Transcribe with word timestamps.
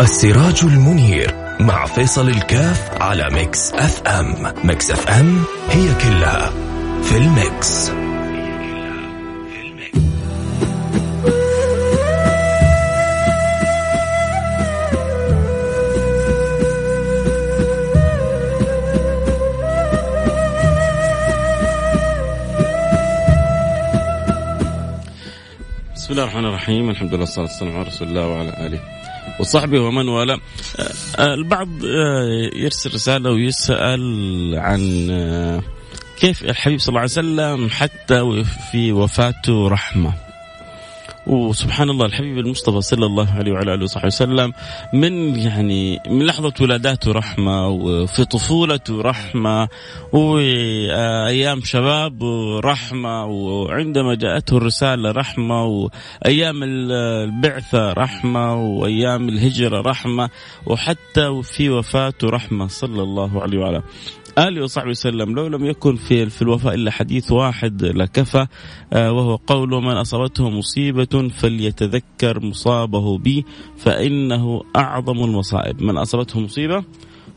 السراج 0.00 0.60
المنير 0.64 1.34
مع 1.60 1.86
فيصل 1.86 2.28
الكاف 2.28 3.02
على 3.02 3.28
Mix 3.32 3.72
FM. 3.72 4.52
Mix 4.64 4.90
FM 4.90 5.44
هي 5.70 5.94
كلها 5.94 6.50
في 7.02 7.16
ال 7.16 7.31
Mix. 7.31 7.90
بسم 25.94 26.12
الله 26.12 26.22
الرحمن 26.22 26.44
الرحيم. 26.44 26.90
الحمد 26.90 27.10
لله 27.10 27.20
والصلاة 27.20 27.46
والسلام 27.46 27.76
على 27.76 27.82
رسول 27.82 28.08
الله 28.08 28.26
وعلى 28.26 28.66
آله. 28.66 28.97
وصحبه 29.38 29.80
ومن 29.80 30.08
والاه 30.08 30.40
آه، 31.18 31.34
البعض 31.34 31.68
آه، 31.84 32.50
يرسل 32.54 32.94
رسالة 32.94 33.30
ويسأل 33.30 34.54
عن 34.56 35.08
آه، 35.10 35.62
كيف 36.16 36.44
الحبيب 36.44 36.80
صلى 36.80 36.88
الله 36.88 37.00
عليه 37.00 37.10
وسلم 37.10 37.70
حتى 37.70 38.44
في 38.70 38.92
وفاته 38.92 39.68
رحمة. 39.68 40.27
وسبحان 41.28 41.90
الله 41.90 42.06
الحبيب 42.06 42.38
المصطفى 42.38 42.80
صلى 42.80 43.06
الله 43.06 43.34
عليه 43.34 43.52
وعلى 43.52 43.74
آله 43.74 43.84
وصحبه 43.84 44.06
وسلم 44.06 44.52
من 44.92 45.36
يعني 45.36 45.98
من 46.10 46.26
لحظة 46.26 46.52
ولاداته 46.60 47.12
رحمة 47.12 47.68
وفي 47.68 48.24
طفولته 48.24 49.02
رحمة 49.02 49.68
وأيام 50.12 51.60
شباب 51.64 52.22
رحمة 52.64 53.26
وعندما 53.26 54.14
جاءته 54.14 54.56
الرسالة 54.56 55.10
رحمة 55.10 55.64
وأيام 55.64 56.62
البعثة 56.62 57.92
رحمة 57.92 58.54
وأيام 58.54 59.28
الهجرة 59.28 59.80
رحمة 59.80 60.30
وحتى 60.66 61.42
في 61.42 61.70
وفاته 61.70 62.28
رحمة 62.28 62.66
صلى 62.68 63.02
الله 63.02 63.42
عليه 63.42 63.58
وعلى 63.58 63.82
آله 64.38 64.62
وصحبه 64.62 64.90
وسلم. 64.90 65.34
لو 65.34 65.46
لم 65.46 65.64
يكن 65.64 65.96
في 65.96 66.30
في 66.30 66.42
الوفاء 66.42 66.74
إلا 66.74 66.90
حديث 66.90 67.32
واحد 67.32 67.84
لكفى 67.84 68.46
آه، 68.92 69.12
وهو 69.12 69.36
قول 69.36 69.68
من 69.68 69.96
أصابته 69.96 70.50
مصيبة 70.50 71.17
فليتذكر 71.28 72.40
مصابه 72.40 73.18
بي 73.18 73.44
فإنه 73.76 74.62
أعظم 74.76 75.24
المصائب. 75.24 75.82
من 75.82 75.96
أصابته 75.96 76.40
مصيبة؟ 76.40 76.84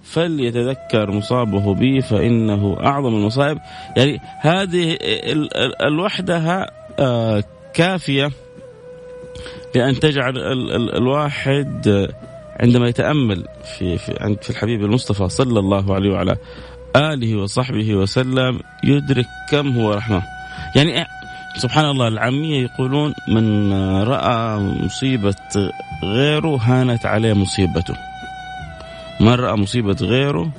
فليتذكر 0.03 1.11
مصابه 1.11 1.73
بي 1.73 2.01
فإنه 2.01 2.77
أعظم 2.79 3.15
المصائب. 3.15 3.57
يعني 3.97 4.19
هذه 4.39 4.97
الوحدة 5.81 6.67
آه، 6.99 7.43
كافية 7.73 8.31
لأن 9.75 9.99
تجعل 9.99 10.37
الواحد 10.97 12.09
عندما 12.59 12.87
يتأمل 12.87 13.45
في 13.77 13.97
في 13.97 14.37
في 14.41 14.49
الحبيب 14.49 14.83
المصطفى 14.83 15.29
صلى 15.29 15.59
الله 15.59 15.95
عليه 15.95 16.11
وعلى 16.11 16.37
آله 16.95 17.35
وصحبه 17.35 17.95
وسلم 17.95 18.59
يدرك 18.83 19.25
كم 19.51 19.77
هو 19.77 19.93
رحمة. 19.93 20.23
يعني 20.75 21.05
سبحان 21.57 21.85
الله 21.85 22.07
العامية 22.07 22.63
يقولون 22.63 23.13
من 23.27 23.73
رأى 24.03 24.59
مصيبة 24.59 25.35
غيره 26.03 26.55
هانت 26.55 27.05
عليه 27.05 27.33
مصيبته. 27.33 27.95
من 29.19 29.33
رأى 29.33 29.55
مصيبة 29.55 29.97
غيره 30.01 30.51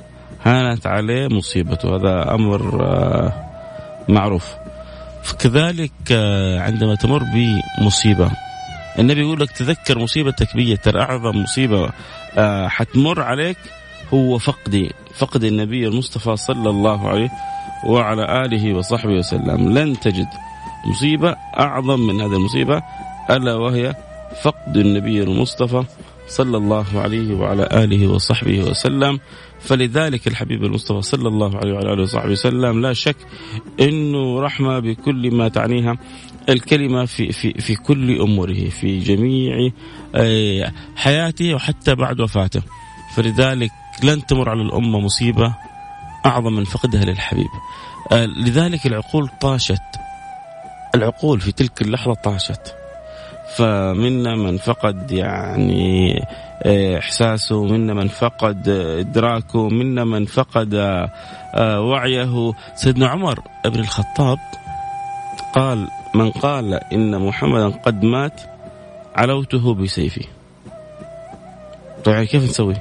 هانت 0.43 0.87
عليه 0.87 1.27
مصيبته. 1.27 1.95
هذا 1.95 2.35
أمر 2.35 2.85
آه، 2.85 3.33
معروف. 4.09 4.55
كذلك 5.39 5.91
آه، 6.11 6.59
عندما 6.59 6.95
تمر 6.95 7.23
بمصيبة 7.23 8.31
النبي 8.99 9.21
يقول 9.21 9.39
لك 9.39 9.51
تذكر 9.51 9.99
مصيبتك 9.99 10.55
بي 10.55 10.77
ترى 10.77 11.01
أعظم 11.01 11.37
مصيبة 11.43 11.89
آه، 12.37 12.67
حتمر 12.67 13.21
عليك 13.21 13.57
هو 14.13 14.37
فقدي 14.37 14.91
فقد 15.17 15.43
النبي 15.43 15.87
المصطفى 15.87 16.35
صلى 16.35 16.69
الله 16.69 17.09
عليه 17.09 17.29
وعلى 17.85 18.45
آله 18.45 18.73
وصحبه 18.73 19.13
وسلم. 19.13 19.77
لن 19.77 19.99
تجد. 19.99 20.27
مصيبة 20.85 21.35
أعظم 21.59 21.99
من 21.99 22.21
هذه 22.21 22.35
المصيبة 22.35 22.83
ألا 23.29 23.55
وهي 23.55 23.95
فقد 24.43 24.77
النبي 24.77 25.23
المصطفى 25.23 25.83
صلى 26.27 26.57
الله 26.57 26.85
عليه 26.95 27.35
وعلى 27.35 27.69
آله 27.71 28.07
وصحبه 28.07 28.63
وسلم. 28.63 29.19
فلذلك 29.59 30.27
الحبيب 30.27 30.63
المصطفى 30.63 31.01
صلى 31.01 31.27
الله 31.27 31.57
عليه 31.57 31.73
وعلى 31.73 31.93
آله 31.93 32.03
وصحبه 32.03 32.31
وسلم 32.31 32.81
لا 32.81 32.93
شك 32.93 33.15
أنه 33.79 34.41
رحمة 34.41 34.79
بكل 34.79 35.35
ما 35.35 35.47
تعنيها 35.47 35.97
الكلمة 36.49 37.05
في, 37.05 37.31
في, 37.31 37.53
في 37.53 37.75
كل 37.75 38.21
أموره 38.21 38.69
في 38.69 38.99
جميع 38.99 39.71
آه، 40.15 40.71
حياته 40.95 41.53
وحتى 41.53 41.95
بعد 41.95 42.21
وفاته. 42.21 42.61
فلذلك 43.15 43.71
لن 44.03 44.25
تمر 44.25 44.49
على 44.49 44.61
الأمة 44.61 44.99
مصيبة 44.99 45.55
أعظم 46.25 46.53
من 46.53 46.63
فقدها 46.63 47.05
للحبيب. 47.05 47.49
آه، 48.11 48.25
لذلك 48.25 48.85
العقول 48.85 49.29
طاشت. 49.41 49.81
العقول 50.95 51.41
في 51.41 51.51
تلك 51.51 51.81
اللحظة 51.81 52.13
طاشت. 52.13 52.75
فمنا 53.55 54.35
من 54.35 54.57
فقد 54.57 55.11
يعني 55.11 56.19
آه، 56.63 56.97
إحساسه 56.97 57.63
منا 57.63 57.93
من 57.93 58.07
فقد 58.07 58.69
إدراكه 58.99 59.69
منا 59.69 60.03
من 60.03 60.25
فقد 60.25 60.73
آه، 61.55 61.81
وعيه. 61.81 62.53
سيدنا 62.75 63.07
عمر 63.07 63.39
بن 63.65 63.79
الخطاب 63.79 64.37
قال 65.53 65.87
من 66.15 66.31
قال 66.31 66.73
إن 66.93 67.19
محمدا 67.19 67.69
قد 67.69 68.03
مات 68.03 68.41
علوته 69.15 69.73
بسيفي 69.73 70.25
طيب 72.03 72.23
كيف 72.23 72.43
نسوي؟ 72.43 72.75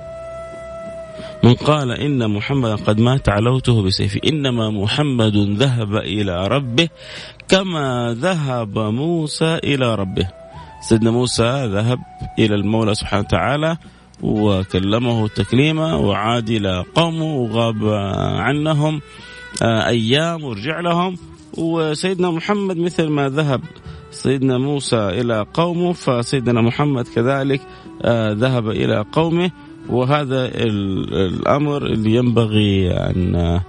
من 1.45 1.55
قال 1.55 1.91
إن 1.91 2.31
محمدا 2.31 2.75
قد 2.75 3.01
مات 3.01 3.29
علوته 3.29 3.83
بسيفي 3.83 4.21
إنما 4.29 4.71
محمد 4.71 5.37
ذهب 5.37 5.97
إلى 5.97 6.47
ربه 6.47 6.89
كما 7.49 8.17
ذهب 8.21 8.79
موسى 8.79 9.55
إلى 9.65 9.95
ربه. 9.95 10.29
سيدنا 10.81 11.11
موسى 11.11 11.67
ذهب 11.67 11.99
إلى 12.39 12.55
المولى 12.55 12.95
سبحانه 12.95 13.23
وتعالى 13.23 13.77
وكلمه 14.23 15.29
تكليما 15.29 15.95
وعاد 15.95 16.51
إلى 16.51 16.85
قومه 16.95 17.35
وغاب 17.35 17.85
عنهم 18.39 19.01
آه، 19.63 19.87
أيام 19.87 20.45
ورجع 20.45 20.81
لهم. 20.81 21.17
وسيدنا 21.59 22.31
محمد 22.31 22.77
مثل 22.77 23.09
ما 23.09 23.29
ذهب 23.29 23.61
سيدنا 24.11 24.59
موسى 24.59 25.09
إلى 25.09 25.47
قومه 25.55 25.93
فسيدنا 25.93 26.61
محمد 26.61 27.09
كذلك 27.09 27.61
آه، 28.03 28.33
ذهب 28.33 28.69
إلى 28.69 29.05
قومه. 29.13 29.51
وهذا 29.89 30.51
الأمر 30.55 31.87
اللي 31.87 32.15
ينبغي 32.15 32.91
أن 32.91 33.61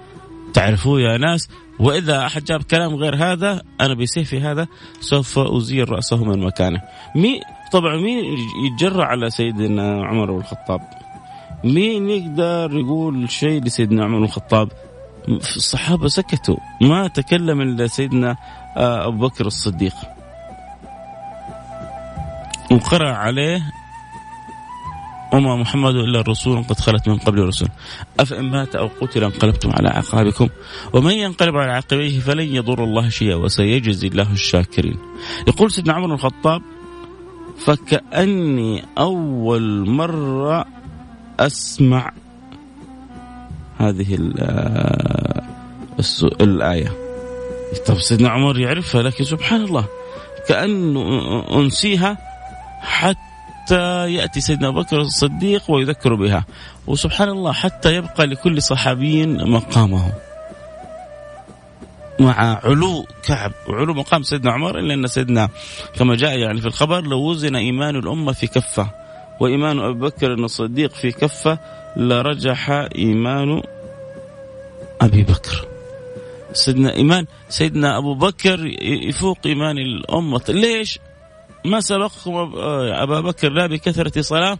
تعرفوه 0.54 1.02
يا 1.02 1.18
ناس 1.18 1.50
وإذا 1.80 2.26
أحد 2.26 2.44
جاب 2.44 2.64
كلام 2.64 2.96
غير 2.96 3.16
هذا 3.16 3.62
أنا 3.82 3.94
بسيفي 3.94 4.40
هذا 4.40 4.68
سوف 5.00 5.40
أزيل 5.40 5.90
رأسه 5.90 6.24
من 6.24 6.40
مكانه. 6.40 6.82
مين 7.16 7.42
طبعا 7.72 7.96
مين 7.96 8.38
يتجرأ 8.66 9.06
على 9.06 9.30
سيدنا 9.30 10.06
عمر 10.06 10.32
بن 10.32 10.38
الخطاب؟ 10.38 10.82
مين 11.64 12.10
يقدر 12.10 12.70
يقول 12.80 13.30
شيء 13.30 13.64
لسيدنا 13.64 14.04
عمر 14.04 14.18
بن 14.18 14.24
الخطاب؟ 14.24 14.72
الصحابة 15.28 16.08
سكتوا 16.08 16.58
ما 16.82 17.08
تكلم 17.08 17.62
إلا 17.62 17.88
سيدنا 17.88 18.38
آه، 18.78 19.08
أبو 19.08 19.28
بكر 19.28 19.46
الصديق. 19.46 19.94
وقرأ 22.72 23.10
عليه 23.10 23.62
وما 25.34 25.56
محمد 25.56 25.96
إلا 25.96 26.20
الرسول 26.20 26.64
قد 26.64 26.80
خلت 26.80 27.08
من 27.08 27.18
قبل 27.18 27.40
الرسل. 27.40 27.68
أفإن 28.20 28.52
مات 28.52 28.76
أو 28.76 28.90
قتل 29.02 29.24
انقلبتم 29.24 29.72
على 29.72 29.90
أعقابكم. 29.90 30.50
ومن 30.94 31.14
ينقلب 31.14 31.56
على 31.56 31.72
عقبيه 31.72 32.20
فلن 32.20 32.56
يضر 32.56 32.84
الله 32.84 33.10
شيئا 33.10 33.36
وسيجزي 33.36 34.08
الله 34.08 34.32
الشاكرين. 34.32 34.98
يقول 35.48 35.72
سيدنا 35.72 35.94
عمر 35.94 36.14
الخطاب 36.14 36.62
فكأني 37.58 38.86
أول 38.98 39.90
مرة 39.90 40.66
أسمع 41.40 42.12
هذه 43.78 44.16
الآية. 46.42 46.92
طب 47.86 48.00
سيدنا 48.00 48.30
عمر 48.30 48.60
يعرفها 48.60 49.02
لكن 49.02 49.24
سبحان 49.24 49.62
الله 49.62 49.86
كانه 50.48 51.46
أنسيها 51.56 52.18
حتى 52.82 53.33
حتى 53.64 54.14
يأتي 54.14 54.42
سيدنا 54.42 54.68
أبو 54.68 54.82
بكر 54.82 55.02
الصديق 55.02 55.72
ويذكر 55.72 56.16
بها. 56.16 56.46
وسبحان 56.88 57.30
الله 57.30 57.52
حتى 57.52 57.96
يبقى 57.96 58.28
لكل 58.28 58.62
صحابي 58.62 59.26
مقامه. 59.26 60.14
مع 62.20 62.60
علو 62.64 63.06
كعب 63.24 63.52
وعلو 63.68 63.94
مقام 63.94 64.24
سيدنا 64.24 64.52
عمر 64.52 64.80
إلا 64.80 64.94
أن 64.94 65.08
سيدنا 65.08 65.50
كما 65.96 66.16
جاء 66.16 66.38
يعني 66.38 66.62
في 66.62 66.68
الخبر 66.68 67.02
لو 67.02 67.20
وزن 67.20 67.56
إيمان 67.56 67.96
الأمة 67.96 68.32
في 68.32 68.48
كفة 68.48 68.90
وإيمان 69.40 69.80
أبي 69.80 70.00
بكر 70.00 70.34
الصديق 70.34 70.94
في 70.94 71.12
كفة 71.12 71.60
لرجح 71.96 72.70
إيمان 72.96 73.62
أبي 75.02 75.24
بكر. 75.24 75.68
سيدنا 76.54 76.96
إيمان 76.96 77.26
سيدنا 77.50 77.98
أبو 77.98 78.14
بكر 78.14 78.66
يفوق 78.82 79.38
إيمان 79.46 79.78
الأمة. 79.78 80.42
ليش؟ 80.50 81.00
ما 81.66 81.80
سبقكم 81.80 82.32
أبا 82.94 83.22
بكر 83.22 83.50
لا 83.50 83.68
بكثرة 83.68 84.22
صلاة 84.22 84.58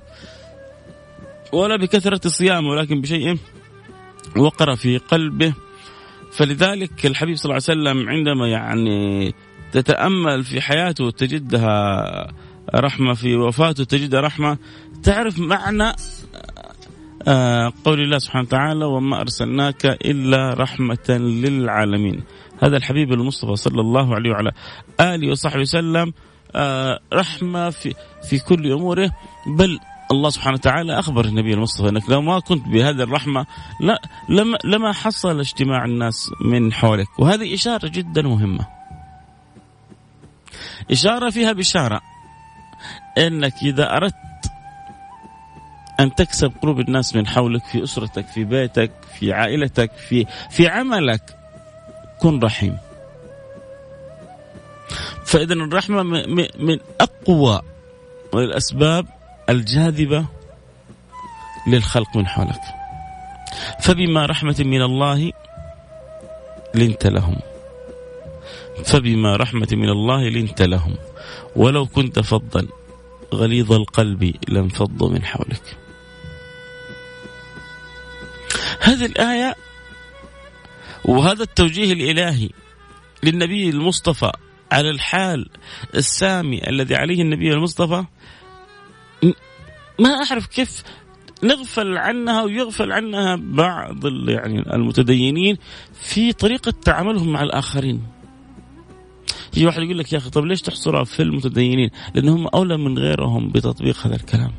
ولا 1.54 1.76
بكثرة 1.76 2.22
الصيام 2.26 2.66
ولكن 2.66 3.02
بشيء 3.02 3.38
وقر 4.38 4.76
في 4.76 4.98
قلبه. 4.98 5.54
فلذلك 6.32 7.06
الحبيب 7.06 7.36
صلى 7.36 7.46
الله 7.46 7.64
عليه 7.70 7.82
وسلم 7.82 8.10
عندما 8.10 8.48
يعني 8.48 9.34
تتأمل 9.72 10.44
في 10.44 10.62
حياته 10.62 11.12
تجدها 11.12 12.28
رحمة 12.76 13.14
في 13.14 13.36
وفاته 13.36 13.84
تجدها 13.84 14.22
رحمة. 14.22 14.58
تعرف 15.04 15.40
معنى 15.40 15.96
آه، 17.28 17.74
قول 17.86 18.02
الله 18.02 18.18
سبحانه 18.18 18.44
وتعالى 18.44 18.86
وما 18.86 19.22
أرسلناك 19.22 19.86
إلا 19.86 20.54
رحمة 20.54 21.10
للعالمين. 21.10 22.24
هذا 22.64 22.78
الحبيب 22.78 23.14
المصطفى 23.14 23.56
صلى 23.56 23.82
الله 23.82 24.16
عليه 24.16 24.32
وعلى 24.32 24.52
آله 25.00 25.32
وصحبه 25.32 25.62
وسلم 25.62 26.14
آه، 26.56 27.00
رحمة 27.14 27.70
في, 27.70 27.94
في 28.30 28.40
كل 28.40 28.72
أموره. 28.72 29.12
بل 29.48 29.80
الله 30.12 30.30
سبحانه 30.30 30.54
وتعالى 30.56 31.00
أخبر 31.00 31.26
النبي 31.26 31.54
المصطفى 31.54 31.90
أنك 31.90 32.10
لو 32.10 32.22
ما 32.22 32.40
كنت 32.40 32.68
بهذه 32.68 33.04
الرحمة 33.04 33.46
لا 33.80 34.02
لما, 34.30 34.58
لما 34.64 34.92
حصل 34.92 35.40
اجتماع 35.40 35.86
الناس 35.86 36.30
من 36.42 36.74
حولك. 36.74 37.20
وهذه 37.20 37.54
إشارة 37.54 37.88
جدا 37.88 38.22
مهمة. 38.22 38.66
إشارة 40.92 41.30
فيها 41.30 41.52
بشارة 41.52 42.02
أنك 43.18 43.54
إذا 43.64 43.98
أردت 43.98 44.16
أن 46.00 46.16
تكسب 46.16 46.52
قلوب 46.62 46.80
الناس 46.80 47.16
من 47.16 47.28
حولك 47.28 47.66
في 47.66 47.84
أسرتك 47.84 48.28
في 48.28 48.44
بيتك 48.44 48.92
في 49.20 49.34
عائلتك 49.34 49.92
في 49.92 50.26
في 50.50 50.68
عملك 50.68 51.38
كن 52.20 52.40
رحيم. 52.40 52.78
فإذا 55.34 55.54
الرحمة 55.54 56.04
من 56.60 56.80
أقوى 57.02 57.62
الأسباب 58.34 59.06
الجاذبة 59.50 60.26
للخلق 61.68 62.18
من 62.18 62.28
حولك. 62.28 62.62
فبما 63.82 64.26
رحمة 64.26 64.56
من 64.60 64.82
الله 64.82 65.32
لنت 66.76 67.08
لهم. 67.08 67.40
فبما 68.86 69.36
رحمة 69.36 69.68
من 69.72 69.90
الله 69.90 70.30
لنت 70.30 70.62
لهم. 70.62 70.96
ولو 71.56 71.86
كنت 71.86 72.20
فظا 72.20 72.68
غليظ 73.34 73.72
القلب 73.72 74.36
لانفضوا 74.48 75.10
من 75.10 75.26
حولك. 75.26 75.78
هذه 78.80 79.06
الآية 79.06 79.56
وهذا 81.06 81.44
التوجيه 81.44 81.94
الإلهي 81.94 82.50
للنبي 83.24 83.70
المصطفى 83.70 84.32
على 84.74 84.90
الحال 84.90 85.50
السامي 85.96 86.70
الذي 86.70 86.96
عليه 86.96 87.22
النبي 87.22 87.54
المصطفى 87.54 88.06
ما 90.00 90.10
أعرف 90.10 90.48
كيف 90.48 90.84
نغفل 91.44 91.98
عنها 91.98 92.44
ويغفل 92.44 92.92
عنها 92.92 93.36
بعض 93.36 94.06
يعني 94.30 94.74
المتدينين 94.76 95.58
في 95.94 96.34
طريقة 96.34 96.74
تعاملهم 96.86 97.32
مع 97.32 97.44
الآخرين. 97.44 98.02
يجي 99.54 99.66
واحد 99.66 99.82
يقول 99.82 99.98
لك 99.98 100.14
يا 100.14 100.18
أخي 100.18 100.30
طب 100.30 100.46
ليش 100.46 100.62
تحصرها 100.62 101.04
في 101.04 101.22
المتدينين؟ 101.22 101.90
لأنهم 102.16 102.48
أولى 102.48 102.78
من 102.78 102.98
غيرهم 102.98 103.50
بتطبيق 103.50 104.08
هذا 104.08 104.16
الكلام. 104.16 104.52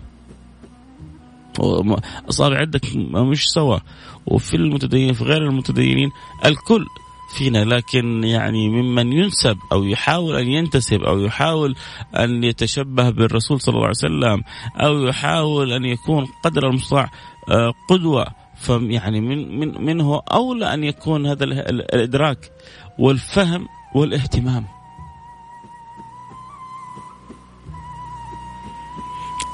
أصابع 2.30 2.58
عندك 2.58 2.96
مش 2.96 3.44
سوا. 3.44 3.78
وفي 4.26 4.56
المتدينين 4.56 5.12
في 5.12 5.24
غير 5.24 5.42
المتدينين 5.48 6.10
الكل 6.44 6.86
فينا 7.28 7.64
لكن 7.64 8.24
يعني 8.24 8.68
ممن 8.68 9.12
ينسب 9.12 9.58
أو 9.72 9.84
يحاول 9.84 10.36
أن 10.36 10.48
ينتسب 10.48 11.02
أو 11.02 11.20
يحاول 11.20 11.76
أن 12.18 12.44
يتشبه 12.44 13.10
بالرسول 13.10 13.60
صلى 13.60 13.74
الله 13.74 13.86
عليه 13.86 13.90
وسلم 13.90 14.42
أو 14.76 15.04
يحاول 15.04 15.72
أن 15.72 15.84
يكون 15.84 16.26
قدر 16.44 16.66
المستطاع 16.66 17.10
آه، 17.48 17.72
قدوة 17.88 18.26
فيعني 18.56 19.20
من 19.20 19.58
من 19.58 19.84
منه 19.84 20.22
أولى 20.32 20.74
أن 20.74 20.84
يكون 20.84 21.26
هذا 21.26 21.44
الإدراك 21.44 22.52
والفهم 22.98 23.68
والاهتمام. 23.94 24.64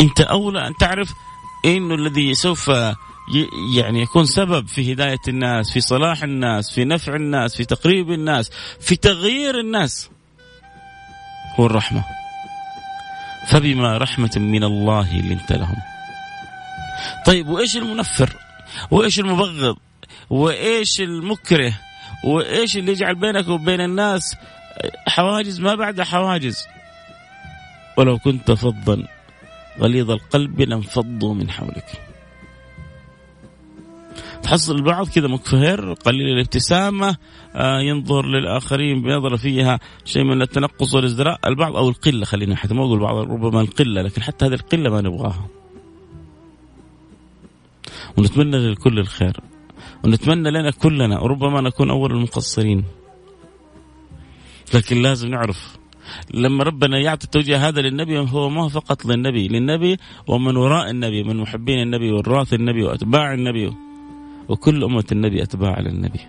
أنت 0.00 0.20
أولى 0.20 0.67
أن 0.67 0.75
تعرف 0.76 1.14
إنه 1.64 1.94
الذي 1.94 2.34
سوف 2.34 2.70
يعني 3.77 4.03
يكون 4.03 4.27
سبب 4.27 4.69
في 4.69 4.93
هداية 4.93 5.19
الناس 5.29 5.73
في 5.73 5.81
صلاح 5.81 6.23
الناس 6.23 6.71
في 6.71 6.85
نفع 6.85 7.15
الناس 7.15 7.56
في 7.56 7.65
تقريب 7.65 8.11
الناس 8.11 8.50
في 8.81 8.97
تغيير 8.97 9.61
الناس. 9.61 10.11
هو 11.56 11.67
الرحمة. 11.67 12.05
فبما 13.47 13.99
رحمة 13.99 14.31
من 14.37 14.65
الله 14.65 15.21
لنت 15.21 15.53
لهم. 15.53 15.77
طيب 17.27 17.49
وإيش 17.49 17.77
المنفر؟ 17.77 18.37
وإيش 18.91 19.21
المبغض؟ 19.21 19.77
وإيش 20.31 21.00
المكره؟ 21.00 21.73
وإيش 22.25 22.77
اللي 22.77 22.93
يجعل 22.93 23.15
بينك 23.15 23.49
وبين 23.49 23.81
الناس 23.81 24.37
حواجز 25.09 25.61
ما 25.61 25.75
بعد 25.75 26.00
حواجز؟ 26.00 26.67
ولو 27.97 28.19
كنت 28.19 28.53
فظا 28.53 29.06
غليظ 29.81 30.11
القلب 30.11 30.61
لانفضوا 30.61 31.35
من 31.35 31.50
حولك. 31.50 32.10
تحصل 34.43 34.77
البعض 34.77 35.09
كذا 35.09 35.29
مكفهر 35.29 35.93
قليل 35.93 36.29
الابتسامة 36.29 37.17
آه 37.55 37.81
ينظر 37.81 38.27
للآخرين 38.27 39.03
بنظرة 39.03 39.37
فيها 39.37 39.81
شيء 40.05 40.25
من 40.25 40.43
التنقص 40.43 40.95
والإزدراء. 40.95 41.39
البعض 41.47 41.77
أو 41.77 41.89
القلة 41.89 42.25
خلينا 42.25 42.57
حتى 42.57 42.75
ما 42.75 42.85
أقول 42.85 43.01
بعض 43.01 43.17
ربما 43.17 43.61
القلة 43.61 44.03
لكن 44.03 44.23
حتى 44.23 44.47
هذه 44.47 44.55
القلة 44.55 44.91
ما 44.91 45.01
نبغاها. 45.01 45.49
ونتمنى 48.19 48.57
للكل 48.57 48.99
الخير. 48.99 49.41
ونتمنى 50.05 50.51
لنا 50.51 50.71
كلنا 50.71 51.21
وربما 51.21 51.61
نكون 51.61 51.91
أول 51.91 52.13
المقصرين. 52.13 52.85
لكن 54.75 55.03
لازم 55.03 55.29
نعرف 55.29 55.79
لما 56.35 56.65
ربنا 56.65 56.99
يعطي 56.99 57.25
التوجيه 57.25 57.69
هذا 57.69 57.81
للنبي 57.81 58.19
هو 58.19 58.49
ما 58.49 58.69
فقط 58.69 59.07
للنبي 59.07 59.49
للنبي 59.49 59.97
ومن 60.27 60.57
وراء 60.57 60.91
النبي 60.91 61.23
من 61.23 61.37
محبين 61.37 61.83
النبي 61.83 62.13
وراث 62.13 62.55
النبي 62.55 62.83
وأتباع 62.83 63.35
النبي. 63.35 63.73
وكل 64.50 64.85
أمة 64.85 65.05
النبي 65.12 65.43
أتباع 65.43 65.81
للنبي 65.81 66.20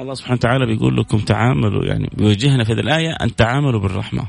الله 0.00 0.14
سبحانه 0.14 0.36
وتعالى 0.36 0.66
بيقول 0.66 0.96
لكم 0.96 1.18
تعاملوا 1.18 1.84
يعني 1.84 2.10
بيوجهنا 2.14 2.64
في 2.64 2.72
هذه 2.72 2.80
الآية 2.80 3.10
أن 3.10 3.36
تعاملوا 3.36 3.80
بالرحمة. 3.80 4.26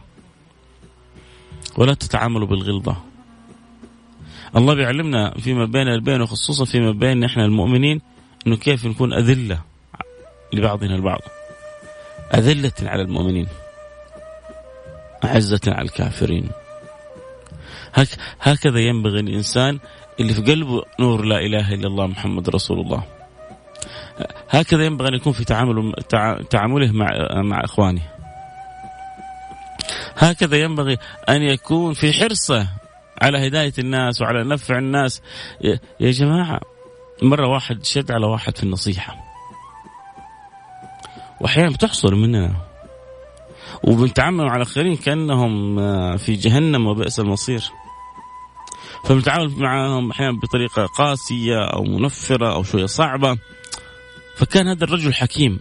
ولا 1.78 1.94
تتعاملوا 1.94 2.48
بالغلظة. 2.48 2.98
الله 4.56 4.74
بيعلمنا 4.74 5.38
فيما 5.38 5.66
بين 5.66 5.88
البين 5.88 6.22
وخصوصا 6.22 6.66
فيما 6.66 6.92
بين 6.92 7.24
إحنا 7.24 7.46
المؤمنين 7.46 8.02
إنه 8.48 8.56
كيف 8.56 8.86
نكون 8.86 9.14
أذلة 9.14 9.60
لبعضنا 10.54 10.96
البعض. 10.96 11.22
أذلة 12.34 12.74
على 12.82 13.02
المؤمنين. 13.02 13.48
أعزة 15.24 15.62
على 15.68 15.86
الكافرين. 15.86 16.50
هك 17.94 18.08
هكذا 18.42 18.80
ينبغي 18.80 19.20
الإنسان 19.20 19.80
اللي 20.20 20.34
في 20.34 20.42
قلبه 20.42 20.84
نور 21.00 21.26
لا 21.26 21.40
إله 21.40 21.74
إلا 21.74 21.88
الله 21.88 22.08
محمد 22.08 22.50
رسول 22.50 22.80
الله. 22.80 23.04
هكذا 24.50 24.86
ينبغي 24.86 25.08
أن 25.10 25.14
يكون 25.14 25.34
في 25.34 25.44
تعامله 25.46 25.94
تعامله 26.50 26.92
مع 26.92 27.10
مع 27.42 27.62
إخوانه. 27.64 28.02
هكذا 30.18 30.58
ينبغي 30.58 30.98
أن 31.30 31.42
يكون 31.42 31.94
في 31.94 32.14
حرصه 32.14 32.68
على 33.22 33.48
هداية 33.48 33.74
الناس 33.80 34.22
وعلى 34.22 34.44
نفع 34.44 34.78
الناس. 34.78 35.22
يا 36.00 36.12
جماعة 36.12 36.62
مرة 37.22 37.48
واحد 37.48 37.86
شد 37.86 38.12
على 38.12 38.26
واحد 38.26 38.58
في 38.58 38.64
النصيحة. 38.64 39.16
وأحيانا 41.42 41.70
بتحصل 41.70 42.16
مننا 42.16 42.56
وبنتعامل 43.84 44.46
مع 44.46 44.56
الاخرين 44.56 44.96
كأنهم 44.96 45.78
في 46.18 46.34
جهنم 46.34 46.88
وبئس 46.88 47.20
المصير. 47.20 47.64
فبنتعامل 49.08 49.50
معهم 49.50 50.12
أحيانا 50.12 50.40
بطريقة 50.40 50.86
قاسية 50.86 51.66
أو 51.66 51.84
منفرة 51.84 52.54
أو 52.54 52.64
شوية 52.64 52.86
صعبة. 52.86 53.38
فكان 54.36 54.68
هذا 54.68 54.84
الرجل 54.84 55.14
حكيم 55.14 55.60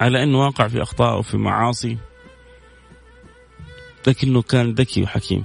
على 0.00 0.22
أنه 0.22 0.40
واقع 0.40 0.68
في 0.68 0.82
أخطاء 0.82 1.18
وفي 1.18 1.36
معاصي 1.36 1.98
لكنه 4.06 4.42
كان 4.42 4.74
ذكي 4.74 5.02
وحكيم. 5.02 5.44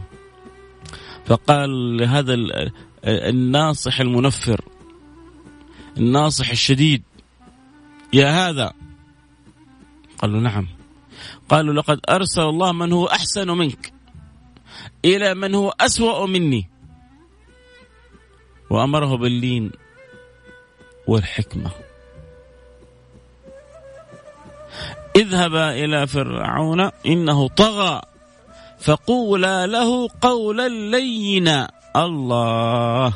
فقال 1.26 1.98
لهذا 1.98 2.36
الناصح 3.06 4.00
المنفر 4.00 4.62
الناصح 5.98 6.50
الشديد 6.50 7.04
يا 8.14 8.50
هذا. 8.50 8.74
قال 10.18 10.34
له 10.34 10.40
نعم. 10.40 10.68
قالوا 11.50 11.74
لقد 11.74 12.00
أرسل 12.10 12.42
الله 12.42 12.72
من 12.72 12.94
هو 12.94 13.06
أحسن 13.06 13.52
منك 13.52 13.94
إلى 15.06 15.34
من 15.34 15.56
هو 15.56 15.74
أسوأ 15.80 16.26
مني. 16.26 16.73
وأمره 18.74 19.18
باللين 19.18 19.72
والحكمة. 21.08 21.72
اذهبا 25.15 25.70
إلى 25.74 26.08
فرعون 26.08 26.89
إنه 27.06 27.48
طغى 27.48 28.01
فقولا 28.80 29.68
له 29.68 30.10
قولا 30.22 30.68
لينا. 30.70 31.72
الله. 31.96 33.13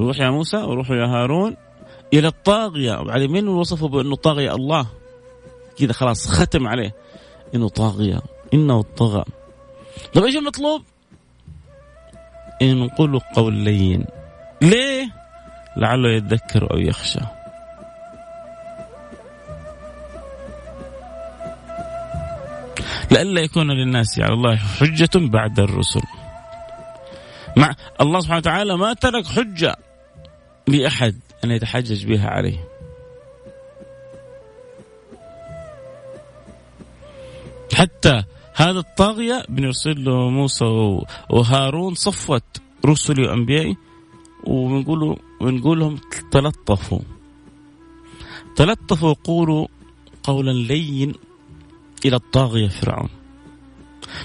روح 0.00 0.20
يا 0.20 0.30
موسى 0.30 0.56
وروحوا 0.56 0.96
يا 0.96 1.06
هارون 1.06 1.56
إلى 2.14 2.28
الطاغية. 2.28 3.00
وبعدين 3.00 3.32
من 3.32 3.48
وصفه 3.48 3.88
بأنه 3.88 4.16
طاغية 4.16 4.54
الله؟ 4.54 4.86
كذا 5.78 5.92
خلاص 5.92 6.28
ختم 6.28 6.68
عليه. 6.68 6.94
إنه 7.54 7.68
طاغية. 7.68 8.22
إنه 8.54 8.82
طغى. 8.82 9.24
طيب 10.14 10.24
إيش 10.24 10.36
المطلوب 10.36 10.82
نقول 12.62 13.18
قول 13.18 13.54
لين 13.54 14.04
ليه؟ 14.62 15.08
لعله 15.76 16.10
يتذكر 16.10 16.70
أو 16.70 16.78
يخشى. 16.78 17.20
لئلا 23.10 23.40
يكون 23.40 23.70
للناس 23.70 24.20
على 24.20 24.32
الله 24.32 24.56
حجة 24.56 25.10
بعد 25.14 25.60
الرسل. 25.60 26.02
مع 27.56 27.74
الله 28.00 28.20
سبحانه 28.20 28.38
وتعالى 28.38 28.76
ما 28.76 28.94
ترك 28.94 29.26
حجة 29.26 29.76
لأحد 30.68 31.20
أن 31.44 31.50
يتحجج 31.50 32.06
بها 32.06 32.28
عليه. 32.28 32.68
حتى 37.74 38.24
هذا 38.56 38.78
الطاغية 38.78 39.44
بنرسل 39.48 40.04
له 40.04 40.30
موسى 40.30 40.64
وهارون 41.30 41.94
صفوة 41.94 42.42
رسلي 42.86 43.22
وأنبيائي 43.28 43.76
ونقول 44.44 45.18
ونقول 45.40 45.80
لهم 45.80 45.98
تلطفوا. 46.30 47.00
تلطفوا 48.56 49.08
وقولوا 49.08 49.66
قولا 50.22 50.50
لين 50.50 51.12
إلى 52.04 52.16
الطاغية 52.16 52.68
فرعون. 52.68 53.08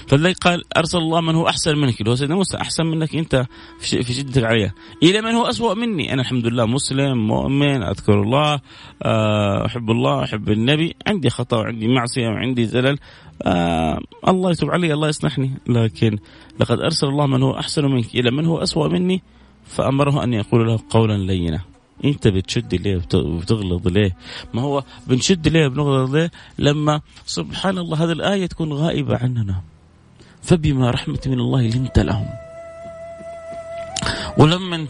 فلذلك 0.06 0.36
قال 0.38 0.62
أرسل 0.76 0.98
الله 0.98 1.20
من 1.20 1.34
هو 1.34 1.48
أحسن 1.48 1.78
منك. 1.78 2.00
اللي 2.00 2.10
هو 2.10 2.14
سيدنا 2.14 2.34
موسى 2.34 2.56
أحسن 2.56 2.86
منك 2.86 3.16
أنت 3.16 3.46
في 3.80 4.12
شدتك 4.12 4.44
عليه 4.44 4.74
إلى 5.02 5.20
من 5.20 5.30
هو 5.30 5.44
اسوء 5.44 5.74
مني؟ 5.74 6.12
أنا 6.12 6.22
الحمد 6.22 6.46
لله 6.46 6.66
مسلم 6.66 7.26
مؤمن 7.26 7.82
أذكر 7.82 8.22
الله 8.22 8.60
آه، 9.02 9.66
أحب 9.66 9.90
الله 9.90 10.24
أحب 10.24 10.50
النبي. 10.50 10.94
عندي 11.06 11.30
خطأ 11.30 11.56
وعندي 11.56 11.88
معصية 11.88 12.28
وعندي 12.28 12.66
زلل. 12.66 12.98
آه 13.42 14.00
الله 14.28 14.50
يتوب 14.50 14.70
علي 14.70 14.92
الله 14.94 15.08
يصلحني 15.08 15.50
لكن 15.66 16.18
لقد 16.60 16.80
أرسل 16.80 17.06
الله 17.06 17.26
من 17.26 17.42
هو 17.42 17.58
أحسن 17.58 17.84
منك. 17.84 18.14
إلى 18.14 18.30
من 18.30 18.46
هو 18.46 18.58
اسوء 18.58 18.88
مني؟ 18.88 19.22
فأمره 19.66 20.24
أن 20.24 20.32
يقول 20.32 20.66
له 20.66 20.78
قولا 20.90 21.18
لينا. 21.18 21.60
أنت 22.04 22.28
بتشد 22.28 22.74
ليه؟ 22.74 23.02
وبتغلظ 23.14 23.88
ليه؟ 23.88 24.16
ما 24.54 24.62
هو 24.62 24.84
بنشد 25.06 25.48
ليه؟ 25.48 25.66
وبنغلظ 25.66 26.16
ليه؟ 26.16 26.30
لما 26.58 27.00
سبحان 27.26 27.78
الله 27.78 28.04
هذه 28.04 28.12
الآية 28.12 28.46
تكون 28.46 28.72
غائبة 28.72 29.16
عننا. 29.16 29.62
فبما 30.42 30.90
رحمة 30.90 31.20
من 31.26 31.40
الله 31.40 31.62
لنت 31.62 31.98
لهم. 31.98 32.28
ولما 34.38 34.86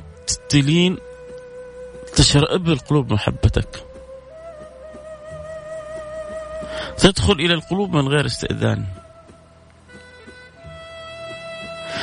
تلين 0.49 0.99
تشرئب 2.17 2.69
القلوب 2.69 3.13
محبتك. 3.13 3.87
تدخل 6.99 7.33
إلى 7.33 7.55
القلوب 7.55 7.97
من 7.97 8.09
غير 8.09 8.27
استئذان. 8.27 8.85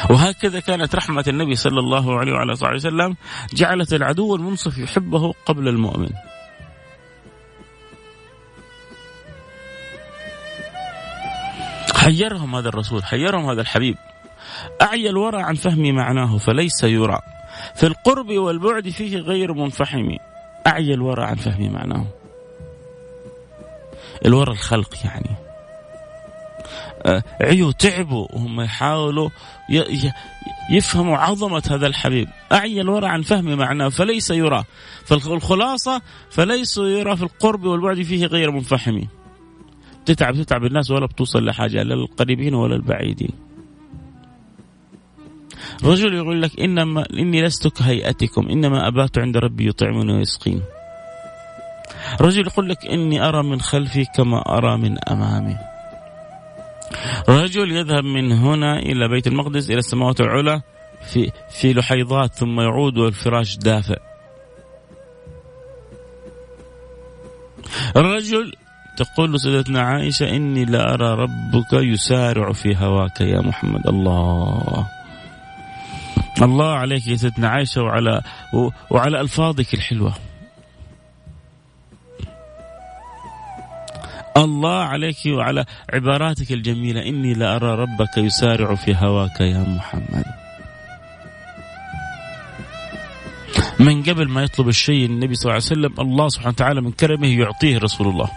وهكذا 0.10 0.60
كانت 0.60 0.96
رحمة 0.96 1.24
النبي 1.28 1.56
صلى 1.56 1.80
الله 1.80 2.20
عليه 2.20 2.32
وعلى 2.32 2.56
صحبه 2.56 2.76
وسلم 2.76 3.16
جعلت 3.54 3.94
العدو 3.94 4.36
المنصف 4.36 4.78
يحبه 4.78 5.34
قبل 5.46 5.68
المؤمن. 5.68 6.10
حيرهم 12.00 12.56
هذا 12.56 12.70
الرسول 12.70 13.04
حيرهم 13.04 13.50
هذا 13.50 13.62
الحبيب. 13.62 13.96
أعيا 14.82 15.10
الورى 15.10 15.42
عن 15.42 15.56
فهم 15.56 15.96
معناه 15.96 16.38
فليس 16.38 16.84
يرى. 16.84 17.20
في 17.76 17.86
القرب 17.86 18.30
والبعد 18.30 18.90
فيه 18.90 19.18
غير 19.18 19.54
منفحم. 19.54 20.18
أعيا 20.68 20.94
الورى 20.94 21.24
عن 21.24 21.36
فهم 21.36 21.74
معناه. 21.74 22.06
الورى 24.26 24.52
الخلق 24.52 24.96
يعني. 25.06 25.36
آه، 27.06 27.24
عيوا 27.42 27.72
تعبوا 27.72 28.28
وهم 28.34 28.62
يحاولوا 28.62 29.30
يفهموا 30.72 31.18
عظمة 31.18 31.64
هذا 31.72 31.88
الحبيب. 31.88 32.30
أعيا 32.52 32.82
الورى 32.82 33.08
عن 33.08 33.22
فهم 33.22 33.58
معناه 33.58 33.90
فليس 33.90 34.32
يرى. 34.32 34.64
فالخلاصة 35.06 36.02
فليس 36.30 36.78
يرى 36.78 37.18
في 37.18 37.24
القرب 37.24 37.66
والبعد 37.66 38.02
فيه 38.02 38.26
غير 38.26 38.52
منفحم. 38.52 39.02
تتعب 40.06 40.36
تتعب 40.36 40.66
الناس 40.66 40.92
ولا 40.92 41.06
بتوصل 41.06 41.46
لحاجة 41.46 41.84
لا 41.84 41.94
للقريبين 41.94 42.54
ولا 42.54 42.76
البعيدين. 42.76 43.32
رجل 45.84 46.14
يقول 46.14 46.42
لك 46.42 46.60
إنما 46.60 47.06
إني 47.14 47.42
لست 47.42 47.68
كهيئتكم 47.68 48.50
إنما 48.50 48.88
أبات 48.88 49.18
عند 49.18 49.38
ربي 49.38 49.68
يطعمني 49.68 50.14
ويسقين. 50.14 50.62
رجل 52.22 52.48
يقول 52.48 52.70
لك 52.70 52.86
إني 52.86 53.28
أرى 53.30 53.44
من 53.44 53.62
خلفي 53.62 54.06
كما 54.16 54.58
أرى 54.58 54.78
من 54.78 55.10
أمامي. 55.10 55.58
رجل 57.30 57.72
يذهب 57.72 58.04
من 58.04 58.32
هنا 58.32 58.80
إلى 58.80 59.08
بيت 59.08 59.28
المقدس 59.28 59.70
إلى 59.70 59.80
السماوات 59.80 60.22
العلى 60.22 60.62
في 61.14 61.32
في 61.50 61.74
لحيضات 61.74 62.36
ثم 62.36 62.62
يعود 62.62 62.98
والفراش 62.98 63.58
دافئ. 63.58 64.00
الرجل 67.96 68.54
تقول 69.00 69.40
سيدتنا 69.40 69.82
عائشة 69.82 70.30
إني 70.30 70.66
لأرى 70.66 71.14
ربك 71.14 71.74
يسارع 71.74 72.52
في 72.52 72.78
هواك 72.78 73.22
يا 73.22 73.42
محمد. 73.42 73.88
الله. 73.88 74.88
الله 76.42 76.74
عليك 76.74 77.08
يا 77.08 77.16
سيدتنا 77.16 77.50
عائشة 77.50 77.82
وعلى 77.82 78.22
وعلى 78.90 79.22
ألفاظك 79.22 79.74
الحلوة. 79.74 80.14
الله 84.38 84.84
عليك 84.84 85.18
وعلى 85.28 85.66
عباراتك 85.94 86.52
الجميلة 86.52 87.02
إني 87.02 87.34
لأرى 87.34 87.76
ربك 87.76 88.18
يسارع 88.18 88.76
في 88.76 88.96
هواك 88.96 89.42
يا 89.42 89.60
محمد. 89.60 90.26
من 93.80 94.04
قبل 94.04 94.28
ما 94.28 94.44
يطلب 94.44 94.68
الشيء 94.68 95.06
النبي 95.06 95.36
صلى 95.36 95.44
الله 95.44 95.54
عليه 95.54 95.64
وسلم 95.66 95.94
الله 96.00 96.30
سبحانه 96.30 96.50
وتعالى 96.50 96.82
من 96.82 96.92
كرمه 96.92 97.28
يعطيه 97.28 97.78
رسول 97.78 98.08
الله. 98.08 98.30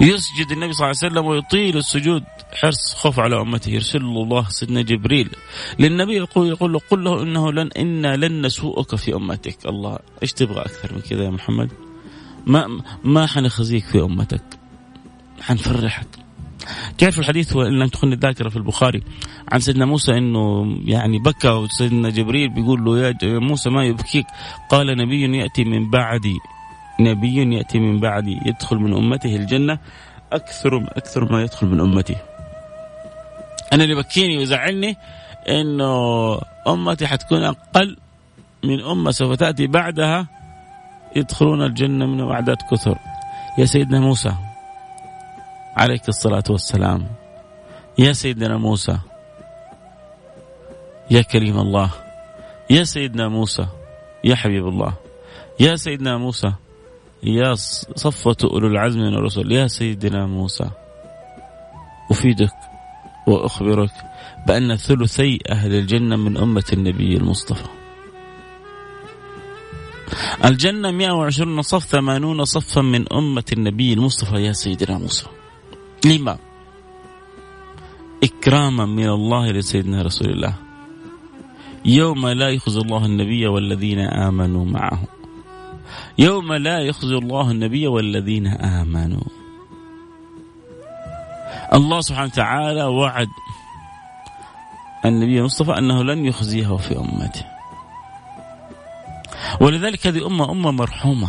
يسجد 0.00 0.50
النبي 0.52 0.72
صلى 0.72 0.86
الله 0.86 0.98
عليه 1.02 1.12
وسلم 1.12 1.26
ويطيل 1.26 1.76
السجود. 1.76 2.24
حرص 2.54 2.94
خوف 2.94 3.20
على 3.20 3.40
أمته. 3.40 3.70
يرسل 3.70 3.98
الله 3.98 4.48
سيدنا 4.48 4.82
جبريل 4.82 5.30
للنبي 5.78 6.16
يقول 6.16 6.48
يقول 6.48 6.72
له 6.72 6.80
قل 6.90 7.04
له 7.04 7.22
إنه 7.22 7.52
لن 7.52 7.70
أنا 7.78 8.16
لن 8.16 8.46
نسوءك 8.46 8.94
في 8.94 9.14
أمتك. 9.14 9.66
الله 9.66 9.98
إيش 10.22 10.32
تبغى 10.32 10.60
أكثر 10.60 10.94
من 10.94 11.00
كذا 11.00 11.24
يا 11.24 11.30
محمد؟ 11.30 11.70
ما 12.46 12.82
ما 13.04 13.26
حنخزيك 13.26 13.84
في 13.84 14.00
أمتك. 14.00 14.44
حنفرحك. 15.40 16.06
تعرف 16.98 17.18
الحديث؟ 17.18 17.56
وإن 17.56 17.78
لم 17.78 17.88
تخن 17.88 18.12
الذاكرة 18.12 18.48
في 18.48 18.56
البخاري 18.56 19.02
عن 19.52 19.60
سيدنا 19.60 19.86
موسى 19.86 20.12
إنه 20.12 20.76
يعني 20.84 21.18
بكى 21.18 21.48
وسيدنا 21.48 22.10
جبريل 22.10 22.48
بيقول 22.48 22.84
له 22.84 22.98
يا 22.98 23.14
موسى 23.22 23.70
ما 23.70 23.84
يبكيك. 23.84 24.26
قال 24.70 24.96
نبي 24.96 25.38
يأتي 25.38 25.64
من 25.64 25.90
بعدي. 25.90 26.38
نبي 27.00 27.56
يأتي 27.56 27.78
من 27.78 28.00
بعدي 28.00 28.40
يدخل 28.46 28.76
من 28.76 28.96
أمته 28.96 29.36
الجنة 29.36 29.78
أكثر 30.32 30.76
أكثر 30.96 31.32
ما 31.32 31.42
يدخل 31.42 31.66
من 31.66 31.80
امتي. 31.80 32.16
أنا 33.72 33.84
اللي 33.84 33.94
بكيني 33.94 34.38
ويزعلني 34.38 34.96
إنه 35.48 35.92
أمتي 36.68 37.06
حتكون 37.06 37.44
أقل 37.44 37.96
من 38.64 38.80
أمة 38.80 39.10
سوف 39.10 39.36
تأتي 39.36 39.66
بعدها 39.66 40.26
يدخلون 41.16 41.62
الجنة 41.62 42.06
من 42.06 42.30
أعداد 42.30 42.56
كثر. 42.70 42.98
يا 43.58 43.64
سيدنا 43.64 44.00
موسى 44.00 44.32
عليك 45.76 46.08
الصلاة 46.08 46.44
والسلام. 46.50 47.06
يا 47.98 48.12
سيدنا 48.12 48.56
موسى 48.56 48.98
يا 51.10 51.22
كريم 51.22 51.58
الله 51.58 51.90
يا 52.70 52.84
سيدنا 52.84 53.28
موسى 53.28 53.66
يا 54.24 54.34
حبيب 54.34 54.68
الله 54.68 54.92
يا 55.60 55.76
سيدنا 55.76 56.18
موسى 56.18 56.52
يا 57.22 57.54
صفوة 57.94 58.36
أولو 58.44 58.66
العزم 58.66 59.00
من 59.00 59.14
الرسل 59.14 59.52
يا 59.52 59.66
سيدنا 59.66 60.26
موسى 60.26 60.70
أفيدك 62.10 62.54
وأخبرك 63.26 63.92
بأن 64.46 64.76
ثلثي 64.76 65.38
أهل 65.50 65.74
الجنة 65.74 66.16
من 66.16 66.36
أمة 66.36 66.64
النبي 66.72 67.16
المصطفى. 67.16 67.68
الجنة 70.44 70.90
120 70.90 71.62
صف 71.62 71.86
80 71.86 72.44
صفا 72.44 72.80
من 72.80 73.12
أمة 73.12 73.44
النبي 73.52 73.92
المصطفى 73.92 74.36
يا 74.36 74.52
سيدنا 74.52 74.98
موسى. 74.98 75.26
لما؟ 76.04 76.38
إكراما 78.24 78.86
من 78.86 79.08
الله 79.08 79.50
لسيدنا 79.50 80.02
رسول 80.02 80.30
الله. 80.30 80.54
يوم 81.84 82.28
لا 82.28 82.48
يخزي 82.48 82.80
الله 82.80 83.06
النبي 83.06 83.46
والذين 83.46 83.98
آمنوا 83.98 84.64
معه. 84.64 85.17
يوم 86.18 86.52
لا 86.52 86.78
يخزي 86.78 87.14
الله 87.14 87.50
النبي 87.50 87.86
والذين 87.86 88.46
آمنوا. 88.46 89.22
الله 91.74 92.00
سبحانه 92.00 92.30
وتعالى 92.32 92.84
وعد 92.84 93.28
النبي 95.04 95.38
المصطفى 95.38 95.78
أنه 95.78 96.04
لن 96.04 96.24
يخزيه 96.24 96.76
في 96.76 96.96
أمته. 96.98 97.44
ولذلك 99.60 100.06
هذه 100.06 100.26
أمة 100.26 100.50
أمة 100.50 100.70
مرحومة. 100.70 101.28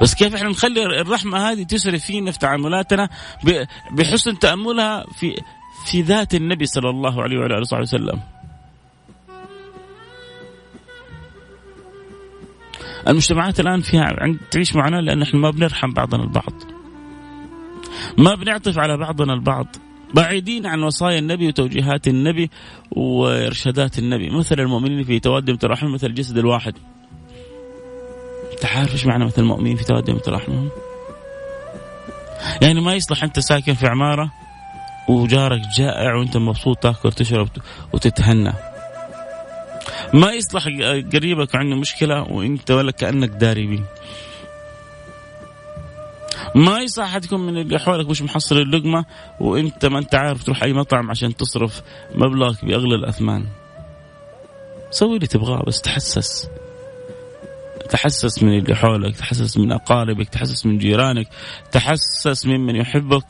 بس 0.00 0.14
كيف 0.14 0.34
إحنا 0.34 0.48
نخلي 0.48 1.00
الرحمة 1.00 1.38
هذه 1.38 1.62
تسري 1.62 1.98
فينا 1.98 2.30
في 2.30 2.38
تعاملاتنا 2.38 3.08
بحسن 3.90 4.38
تأملها 4.38 5.04
في 5.12 5.42
في 5.86 6.02
ذات 6.02 6.34
النبي 6.34 6.66
صلى 6.66 6.90
الله 6.90 7.22
عليه 7.22 7.38
وعلى 7.38 7.54
آله 7.58 7.80
وسلم؟ 7.80 8.20
المجتمعات 13.08 13.60
الآن 13.60 13.80
فيها 13.80 14.16
تعيش 14.50 14.76
معنا 14.76 14.96
لأن 14.96 15.22
إحنا 15.22 15.40
ما 15.40 15.50
بنرحم 15.50 15.92
بعضنا 15.92 16.22
البعض. 16.22 16.52
ما 18.18 18.34
بنعطف 18.34 18.78
على 18.78 18.96
بعضنا 18.96 19.32
البعض. 19.32 19.66
بعيدين 20.14 20.66
عن 20.66 20.82
وصايا 20.82 21.18
النبي 21.18 21.48
وتوجيهات 21.48 22.08
النبي 22.08 22.50
وإرشادات 22.90 23.98
النبي. 23.98 24.30
مثل 24.30 24.60
المؤمنين 24.60 25.04
في 25.04 25.20
توادم 25.20 25.56
تراحم 25.56 25.86
مثل 25.86 26.06
الجسد 26.06 26.38
الواحد. 26.38 26.74
انت 28.52 28.66
عارف 28.66 28.92
إيش 28.92 29.06
معنى 29.06 29.24
مثل 29.24 29.42
المؤمنين 29.42 29.76
في 29.76 29.84
توادم 29.84 30.18
تراحمهم 30.18 30.68
يعني 32.62 32.80
ما 32.80 32.94
يصلح 32.94 33.24
أنت 33.24 33.40
ساكن 33.40 33.74
في 33.74 33.86
عمارة 33.86 34.32
وجارك 35.08 35.60
جائع 35.78 36.14
وأنت 36.14 36.36
مبسوط 36.36 36.78
تأكل 36.78 37.08
وتشرب 37.08 37.48
وتتهنى. 37.92 38.52
ما 40.14 40.32
يصلح 40.32 40.64
قريبك 41.12 41.56
عنده 41.56 41.76
مشكلة 41.76 42.22
وإنت 42.22 42.70
ولا 42.70 42.92
كأنك 42.92 43.28
داري 43.28 43.66
بيه. 43.66 43.84
ما 46.54 46.78
يصح 46.78 47.02
أحد 47.02 47.24
يكون 47.24 47.40
من 47.40 47.58
اللي 47.58 47.78
حولك 47.78 48.10
مش 48.10 48.22
محصل 48.22 48.56
اللقمة 48.56 49.04
وإنت 49.40 49.86
ما 49.86 49.98
أنت 49.98 50.14
عارف 50.14 50.44
تروح 50.44 50.62
أي 50.62 50.72
مطعم 50.72 51.10
عشان 51.10 51.36
تصرف 51.36 51.82
مبلغك 52.14 52.64
بأغلى 52.64 52.94
الأثمان. 52.94 53.46
سوي 54.90 55.16
اللي 55.16 55.26
تبغاه 55.26 55.62
بس 55.66 55.80
تحسس. 55.80 56.48
تحسس 57.90 58.42
من 58.42 58.58
اللي 58.58 58.74
حولك 58.74 59.16
تحسس 59.16 59.56
من 59.56 59.72
أقاربك 59.72 60.28
تحسس 60.28 60.66
من 60.66 60.78
جيرانك 60.78 61.28
تحسس 61.72 62.46
ممن 62.46 62.76
يحبك. 62.76 63.24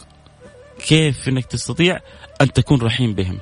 كيف 0.86 1.28
إنك 1.28 1.44
تستطيع 1.44 2.00
أن 2.40 2.52
تكون 2.52 2.82
رحيم 2.82 3.14
بهم؟ 3.14 3.38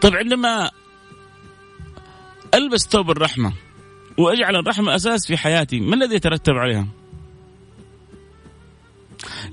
طيب 0.00 0.16
عندما 0.16 0.70
ألبس 2.54 2.88
ثوب 2.88 3.10
الرحمة 3.10 3.52
وأجعل 4.18 4.56
الرحمة 4.56 4.94
أساس 4.94 5.26
في 5.26 5.36
حياتي 5.36 5.80
ما 5.80 5.94
الذي 5.94 6.14
يترتب 6.14 6.54
عليها؟ 6.54 6.86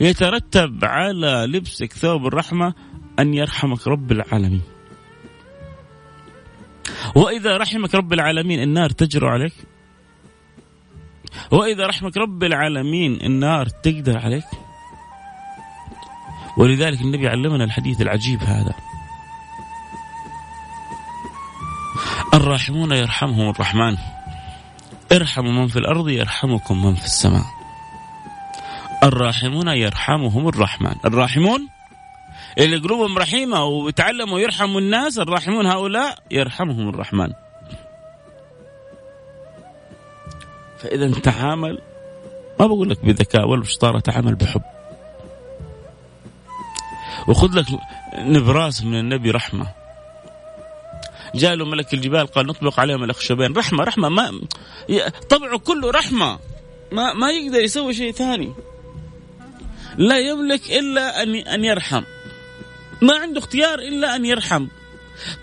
يترتب 0.02 0.86
على 0.86 1.46
لبسك 1.50 1.94
ثوب 1.94 2.28
الرحمة 2.28 2.74
أن 3.20 3.34
يرحمك 3.34 3.88
رب 3.88 4.12
العالمين. 4.12 4.62
وإذا 7.16 7.58
رحمك 7.58 7.96
رب 7.96 8.14
العالمين 8.14 8.64
النار 8.64 8.90
تجرؤ 8.90 9.28
عليك 9.28 9.54
وإذا 11.52 11.88
رحمك 11.88 12.18
رب 12.18 12.44
العالمين 12.44 13.22
النار 13.22 13.66
تقدر 13.66 14.18
عليك. 14.18 14.46
ولذلك 16.58 17.02
النبي 17.02 17.28
علمنا 17.28 17.64
الحديث 17.64 18.02
العجيب 18.02 18.44
هذا. 18.44 18.74
الراحمون 22.36 22.92
يرحمهم 22.92 23.50
الرحمن. 23.50 23.98
ارحموا 25.12 25.52
من 25.52 25.68
في 25.68 25.80
الأرض 25.80 26.10
يرحمكم 26.10 26.86
من 26.86 26.96
في 26.96 27.06
السماء. 27.06 27.46
الراحمون 29.04 29.68
يرحمهم 29.68 30.48
الرحمن. 30.48 30.96
الراحمون 31.06 31.68
اللي 32.58 32.78
قلوبهم 32.78 33.18
رحيمة 33.18 33.64
ويتعلموا 33.64 34.40
يرحموا 34.40 34.82
الناس 34.82 35.20
الراحمون 35.20 35.66
هؤلاء 35.66 36.18
يرحمهم 36.32 36.90
الرحمن. 36.90 37.34
فإذا 40.80 41.20
تعامل 41.20 41.82
ما 42.60 42.68
بقول 42.68 42.90
لك 42.90 43.06
بذكاء 43.06 43.48
ولا 43.48 43.62
بشطارة 43.62 44.00
تعامل 44.00 44.36
بحب. 44.36 44.62
وخذ 47.28 47.50
لك 47.54 47.66
نبراس 48.18 48.84
من 48.84 49.00
النبي 49.00 49.32
رحمة. 49.32 49.85
جاء 51.36 51.56
له 51.56 51.66
ملك 51.66 51.94
الجبال 51.94 52.28
قال 52.28 52.48
نطبق 52.48 52.80
عليهم 52.80 53.04
الاخشبين 53.04 53.54
رحمة 53.54 53.84
رحمة 53.84 54.10
ما 54.10 54.42
طبعه 55.30 55.58
كله 55.58 55.92
رحمة. 55.92 56.40
ما 56.92 57.14
ما 57.14 57.32
يقدر 57.32 57.60
يسوي 57.60 57.94
شيء 57.94 58.12
ثاني. 58.12 58.54
لا 59.98 60.20
يملك 60.20 60.72
إلا 60.72 61.24
أن 61.24 61.36
أن 61.36 61.66
يرحم. 61.66 62.04
ما 63.02 63.18
عنده 63.18 63.40
اختيار 63.40 63.80
إلا 63.80 64.16
أن 64.16 64.26
يرحم. 64.26 64.68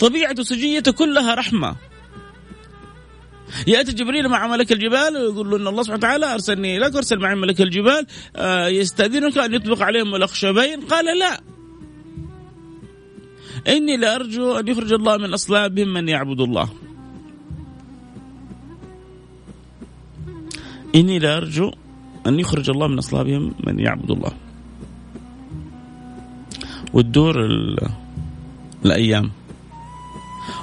طبيعته 0.00 0.42
سجيته 0.42 0.92
كلها 0.92 1.34
رحمة. 1.34 1.76
يأتي 3.66 3.92
جبريل 3.92 4.28
مع 4.28 4.46
ملك 4.46 4.72
الجبال 4.72 5.16
ويقول 5.16 5.50
له 5.50 5.56
إن 5.56 5.66
الله 5.66 5.82
سبحانه 5.82 5.98
وتعالى 5.98 6.34
أرسلني 6.34 6.78
لك 6.78 6.94
وارسل 6.94 7.18
معي 7.18 7.34
ملك 7.34 7.60
الجبال 7.60 8.06
آه، 8.36 8.68
يستأذنك 8.68 9.38
أن 9.38 9.54
يطبق 9.54 9.82
عليهم 9.82 10.14
الاخشبين 10.14 10.80
قال 10.80 11.18
لا. 11.18 11.51
إني 13.68 13.96
لأرجو 13.96 14.58
أن 14.58 14.68
يخرج 14.68 14.92
الله 14.92 15.16
من 15.16 15.32
أصلابهم 15.32 15.88
من 15.88 16.08
يعبد 16.08 16.40
الله. 16.40 16.68
إني 20.94 21.18
لأرجو 21.18 21.72
أن 22.26 22.40
يخرج 22.40 22.70
الله 22.70 22.86
من 22.86 22.98
أصلابهم 22.98 23.54
من 23.66 23.80
يعبد 23.80 24.10
الله. 24.10 24.32
وتدور 26.92 27.36
الأيام. 28.84 29.30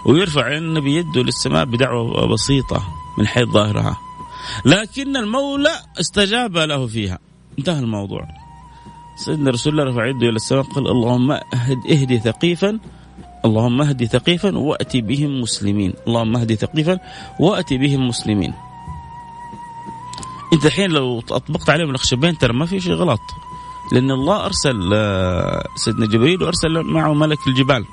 ويرفع 0.06 0.58
النبي 0.58 0.96
يده 0.96 1.24
للسماء 1.24 1.66
بدعوة 1.66 2.26
بسيطة 2.34 2.84
من 3.18 3.28
حيث 3.28 3.48
ظاهرها. 3.48 4.00
لكن 4.66 5.18
المولى 5.18 5.72
استجاب 6.00 6.58
له 6.58 6.88
فيها. 6.88 7.20
انتهى 7.60 7.80
الموضوع. 7.80 8.39
سيدنا 9.26 9.52
رسول 9.52 9.80
الله 9.80 9.92
رفع 9.92 10.06
يده 10.06 10.30
إلى 10.30 10.36
السماء 10.36 10.64
قال 10.64 10.88
اللهم 10.88 11.32
اهد 11.32 11.78
اهدي 11.92 12.20
ثقيفا 12.20 12.80
اللهم 13.46 13.82
اهدي 13.82 14.08
ثقيفا 14.08 14.58
واتي 14.58 15.02
بهم 15.02 15.42
مسلمين. 15.42 15.94
اللهم 16.08 16.36
اهدي 16.36 16.56
ثقيفا 16.56 17.00
واتي 17.40 17.78
بهم 17.78 18.08
مسلمين. 18.08 18.54
أنت 20.54 20.66
الحين 20.66 20.92
لو 20.92 21.20
أطبقت 21.20 21.70
عليهم 21.70 21.90
الأخشبين 21.90 22.38
ترى 22.38 22.54
ما 22.54 22.66
في 22.66 22.80
شيء 22.80 22.94
غلط. 22.94 23.20
لأن 23.92 24.12
الله 24.12 24.46
أرسل 24.46 24.92
آه، 24.94 25.64
سيدنا 25.76 26.06
جبريل 26.06 26.44
وأرسل 26.44 26.84
معه 26.84 27.14
ملك 27.14 27.38
الجبال. 27.48 27.86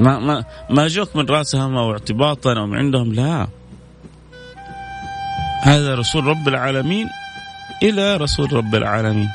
ما 0.00 0.18
ما 0.18 0.44
ما 0.70 0.88
جوك 0.88 1.16
من 1.16 1.26
رأسهم 1.26 1.76
أو 1.76 1.92
اعتباطا 1.92 2.58
أو 2.58 2.66
من 2.66 2.78
عندهم 2.78 3.12
لا. 3.12 3.48
هذا 5.62 5.94
رسول 5.94 6.24
رب 6.26 6.48
العالمين 6.48 7.06
إلى 7.82 8.16
رسول 8.16 8.52
رب 8.52 8.74
العالمين. 8.74 9.28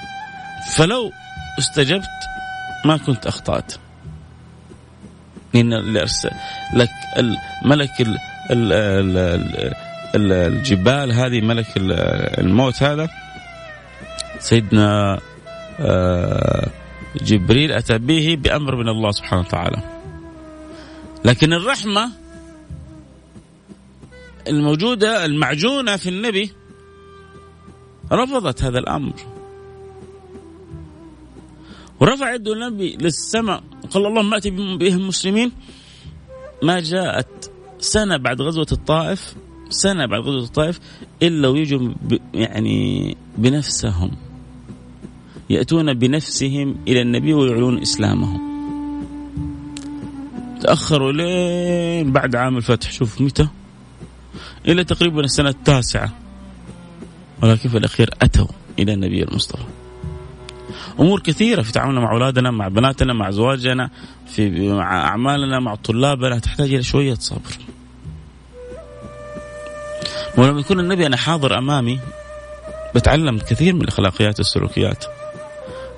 فلو 0.65 1.11
استجبت 1.59 2.05
ما 2.85 2.97
كنت 2.97 3.27
أخطأت. 3.27 3.73
إن 5.55 5.73
لك 6.73 6.89
الملك 7.17 7.91
الجبال 10.15 11.11
هذه 11.13 11.41
ملك 11.41 11.67
الموت 11.77 12.83
هذا. 12.83 13.09
سيدنا 14.39 15.19
آه، 15.79 16.69
جبريل 17.15 17.71
أتى 17.71 17.97
به 17.97 18.37
بأمر 18.39 18.75
من 18.75 18.89
الله 18.89 19.11
سبحانه 19.11 19.41
وتعالى. 19.41 19.77
لكن 21.25 21.53
الرحمة 21.53 22.11
الموجودة 24.47 25.25
المعجونة 25.25 25.95
في 25.95 26.09
النبي 26.09 26.53
رفضت 28.11 28.63
هذا 28.63 28.79
الأمر. 28.79 29.34
ورفع 31.99 32.35
يده 32.35 32.53
النبي 32.53 32.97
للسماء 33.01 33.63
وقال 33.83 34.05
اللهم 34.05 34.33
آتي 34.33 34.49
بهم 34.49 35.07
مسلمين 35.07 35.51
ما 36.63 36.79
جاءت 36.79 37.51
سنة 37.79 38.17
بعد 38.17 38.41
غزوة 38.41 38.67
الطائف 38.71 39.35
سنة 39.69 40.05
بعد 40.05 40.21
غزوة 40.21 40.43
الطائف 40.43 40.79
إلا 41.21 41.47
ويجوا 41.47 41.93
يعني 42.33 43.17
بنفسهم. 43.37 44.11
يأتون 45.49 45.93
بنفسهم 45.93 46.75
إلى 46.87 47.01
النبي 47.01 47.33
ويعلنون 47.33 47.81
إسلامهم. 47.81 48.41
تأخروا 50.61 51.11
لين 51.11 52.11
بعد 52.11 52.35
عام 52.35 52.57
الفتح. 52.57 52.91
شوف 52.91 53.21
متى؟ 53.21 53.47
إلى 54.67 54.83
تقريبا 54.83 55.21
السنة 55.21 55.49
التاسعة. 55.49 56.13
ولكن 57.43 57.69
في 57.69 57.77
الأخير 57.77 58.09
أتوا 58.21 58.47
إلى 58.79 58.93
النبي 58.93 59.23
المصطفى. 59.23 59.65
أمور 60.99 61.19
كثيرة 61.19 61.61
في 61.61 61.71
تعاملنا 61.71 61.99
مع 61.99 62.11
أولادنا 62.11 62.51
مع 62.51 62.67
بناتنا 62.67 63.13
مع 63.13 63.31
زواجنا 63.31 63.89
في 64.27 64.69
مع 64.69 65.07
أعمالنا 65.07 65.59
مع 65.59 65.75
طلابنا 65.75 66.39
تحتاج 66.39 66.73
إلى 66.73 66.83
شوية 66.83 67.13
صبر. 67.13 67.57
ولما 70.37 70.59
يكون 70.59 70.79
النبي 70.79 71.05
أنا 71.05 71.17
حاضر 71.17 71.57
أمامي 71.57 71.99
بتعلم 72.95 73.37
كثير 73.37 73.73
من 73.73 73.81
الأخلاقيات 73.81 74.39
والسلوكيات. 74.39 75.05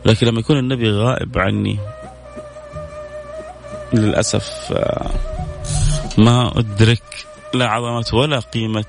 لكن 0.06 0.28
لما 0.28 0.40
يكون 0.40 0.58
النبي 0.58 0.92
غائب 0.92 1.38
عني 1.38 1.80
للأسف 3.94 4.74
آه، 4.76 5.10
ما 6.18 6.52
أدرك 6.60 7.26
لا 7.54 7.68
عظمة 7.68 8.20
ولا 8.20 8.40
قيمة 8.40 8.86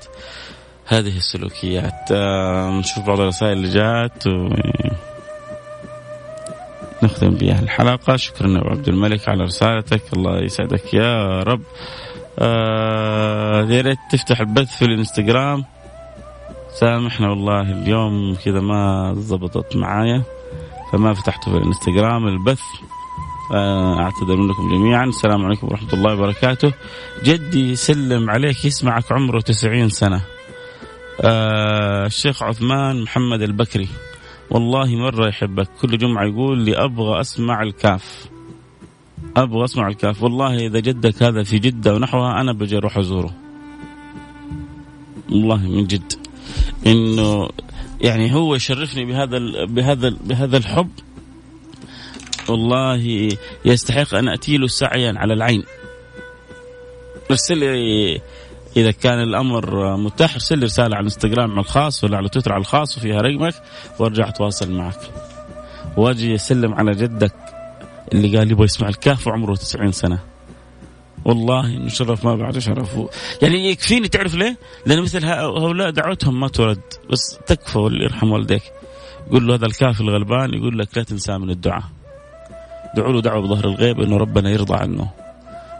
هذه 0.85 1.17
السلوكيات. 1.17 2.11
آه، 2.11 2.69
نشوف 2.69 3.05
بعض 3.05 3.19
الرسائل 3.19 3.57
اللي 3.57 3.69
جات 3.69 4.27
و... 4.27 4.49
نختم 7.03 7.29
بها 7.29 7.59
الحلقة 7.59 8.15
شكرا 8.15 8.57
أبو 8.57 8.69
عبد 8.69 8.87
الملك 8.87 9.29
على 9.29 9.43
رسالتك. 9.43 10.01
الله 10.13 10.39
يسعدك 10.43 10.93
يا 10.93 11.43
رب. 11.43 11.61
آه 12.39 13.61
يا 13.69 13.81
ريت 13.81 13.97
تفتح 14.11 14.39
البث 14.39 14.77
في 14.77 14.85
الإنستغرام. 14.85 15.65
سامحنا 16.79 17.29
والله 17.29 17.61
اليوم 17.61 18.35
كذا 18.45 18.59
ما 18.59 19.13
ضبطت 19.13 19.75
معايا 19.75 20.23
فما 20.91 21.13
فتحته 21.13 21.51
في 21.51 21.57
الإنستغرام. 21.57 22.27
البث 22.27 22.61
آه، 23.53 23.99
أعتذر 24.01 24.35
منكم 24.35 24.69
جميعا. 24.69 25.05
السلام 25.05 25.45
عليكم 25.45 25.67
ورحمة 25.67 25.93
الله 25.93 26.13
وبركاته. 26.13 26.73
جدي 27.23 27.71
يسلم 27.71 28.29
عليك 28.29 28.65
يسمعك 28.65 29.11
عمره 29.11 29.39
90 29.39 29.89
سنة. 29.89 30.21
آه 31.21 32.05
الشيخ 32.05 32.43
عثمان 32.43 33.01
محمد 33.01 33.41
البكري. 33.41 33.87
والله 34.51 34.95
مرة 34.95 35.27
يحبك. 35.27 35.67
كل 35.81 35.97
جمعة 35.97 36.25
يقول 36.25 36.59
لي 36.59 36.77
أبغى 36.77 37.21
أسمع 37.21 37.63
الكاف. 37.63 38.29
أبغى 39.37 39.65
أسمع 39.65 39.87
الكاف. 39.87 40.23
والله 40.23 40.65
إذا 40.65 40.79
جدك 40.79 41.23
هذا 41.23 41.43
في 41.43 41.59
جدة 41.59 41.95
ونحوها 41.95 42.41
أنا 42.41 42.53
بجي 42.53 42.77
أروح 42.77 42.97
أزوره. 42.97 43.33
والله 45.29 45.57
من 45.57 45.87
جد. 45.87 46.13
إنه 46.87 47.49
يعني 48.01 48.35
هو 48.35 48.55
يشرفني 48.55 49.05
بهذا 49.05 49.65
بهذا 49.65 50.09
بهذا 50.09 50.57
الحب. 50.57 50.89
والله 52.49 53.29
يستحق 53.65 54.15
أن 54.15 54.29
أتي 54.29 54.57
له 54.57 54.67
سعيا 54.67 55.13
على 55.17 55.33
العين. 55.33 55.63
ارسل 57.31 57.57
لي 57.57 58.21
إذا 58.77 58.91
كان 58.91 59.23
الأمر 59.23 59.97
متاح 59.97 60.33
ارسل 60.33 60.57
لي 60.59 60.65
رسالة 60.65 60.95
على 60.95 60.99
الإنستغرام 60.99 61.59
الخاص 61.59 62.03
ولا 62.03 62.17
على 62.17 62.29
تويتر 62.29 62.53
على 62.53 62.61
الخاص 62.61 62.97
وفيها 62.97 63.21
رقمك 63.21 63.53
وأرجع 63.99 64.29
أتواصل 64.29 64.71
معك. 64.71 64.99
وأجي 65.97 66.35
أسلم 66.35 66.73
على 66.73 66.91
جدك 66.91 67.33
اللي 68.13 68.37
قال 68.37 68.51
يبغى 68.51 68.65
يسمع 68.65 68.89
الكهف 68.89 69.27
وعمره 69.27 69.55
90 69.55 69.91
سنة. 69.91 70.19
والله 71.25 71.65
إنه 71.65 71.87
شرف 71.87 72.25
ما 72.25 72.35
بعد 72.35 72.57
شرف. 72.57 72.99
يعني 73.41 73.69
يكفيني 73.69 74.07
تعرف 74.07 74.35
ليه؟ 74.35 74.57
لأن 74.85 75.01
مثل 75.01 75.25
هؤلاء 75.25 75.89
دعوتهم 75.89 76.39
ما 76.39 76.47
ترد. 76.47 76.81
بس 77.11 77.39
تكفى 77.47 77.79
يرحم 77.79 78.31
والديك. 78.31 78.63
يقول 79.27 79.47
له 79.47 79.55
هذا 79.55 79.65
الكافر 79.65 80.03
الغلبان 80.03 80.53
يقول 80.53 80.79
لك 80.79 80.97
لا 80.97 81.03
تنساه 81.03 81.37
من 81.37 81.49
الدعاء. 81.49 81.83
دعوا 82.95 83.13
له 83.13 83.21
دعوة 83.21 83.41
بظهر 83.41 83.65
الغيب 83.65 84.01
إنه 84.01 84.17
ربنا 84.17 84.49
يرضى 84.49 84.75
عنه. 84.75 85.09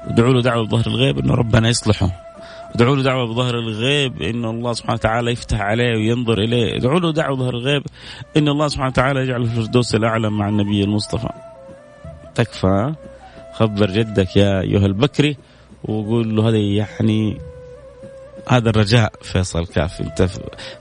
ودعوا 0.08 0.34
له 0.34 0.41
دعوة 0.41 0.65
بظهر 0.65 0.88
الغيب 0.88 1.19
إنه 1.19 1.34
ربنا 1.34 1.69
يصلحه. 1.69 2.29
ادعوا 2.75 2.95
له 2.95 3.03
دعوة 3.03 3.25
بظهر 3.25 3.60
الغيب 3.60 4.21
إن 4.21 4.45
الله 4.45 4.73
سبحانه 4.73 4.93
وتعالى 4.93 5.32
يفتح 5.32 5.62
عليه 5.62 5.95
وينظر 5.95 6.39
إليه، 6.39 6.77
ادعوا 6.77 6.99
له 6.99 7.12
دعوة 7.12 7.36
بظهر 7.36 7.53
الغيب 7.53 7.84
إن 8.38 8.47
الله 8.47 8.67
سبحانه 8.67 8.89
وتعالى 8.89 9.19
يجعل 9.19 9.41
الفردوس 9.41 9.95
الأعلى 9.95 10.29
مع 10.29 10.49
النبي 10.49 10.84
المصطفى. 10.84 11.29
تكفى. 12.36 12.93
خبر 13.53 13.91
جدك 13.91 14.38
يا 14.38 14.62
أيها 14.62 14.86
البكري 14.86 15.38
وقول 15.84 16.36
له 16.36 16.49
هذا 16.49 16.58
يعني 16.58 17.38
هذا 18.47 18.69
الرجاء 18.69 19.13
فيصل 19.21 19.65
كاف. 19.65 20.01
أنت 20.01 20.21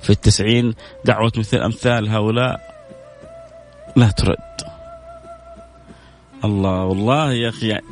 في 0.00 0.10
التسعين 0.10 0.74
دعوة 1.04 1.32
مثل 1.36 1.56
أمثال 1.56 2.08
هؤلاء 2.08 2.60
لا 3.96 4.10
ترد. 4.10 4.36
الله 6.44 6.84
والله 6.84 7.32
يا 7.32 7.48
أخي 7.48 7.68
يعني 7.68 7.84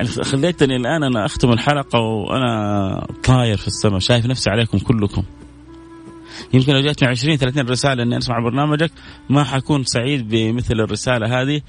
يعني 0.00 0.24
خليتني 0.24 0.76
الآن 0.76 1.02
أنا 1.02 1.26
أختم 1.26 1.52
الحلقة 1.52 1.98
وأنا 1.98 3.06
طاير 3.24 3.56
في 3.56 3.66
السماء 3.66 3.98
شايف 3.98 4.26
نفسي 4.26 4.50
عليكم 4.50 4.78
كلكم. 4.78 5.22
يمكن 6.54 6.72
لو 6.72 6.80
جاتني 6.80 7.08
20 7.08 7.36
30 7.36 7.68
رسالة 7.68 8.02
إني 8.02 8.18
أسمع 8.18 8.40
برنامجك 8.40 8.90
ما 9.30 9.44
حكون 9.44 9.84
سعيد 9.84 10.28
بمثل 10.28 10.74
الرسالة 10.74 11.42
هذه 11.42 11.60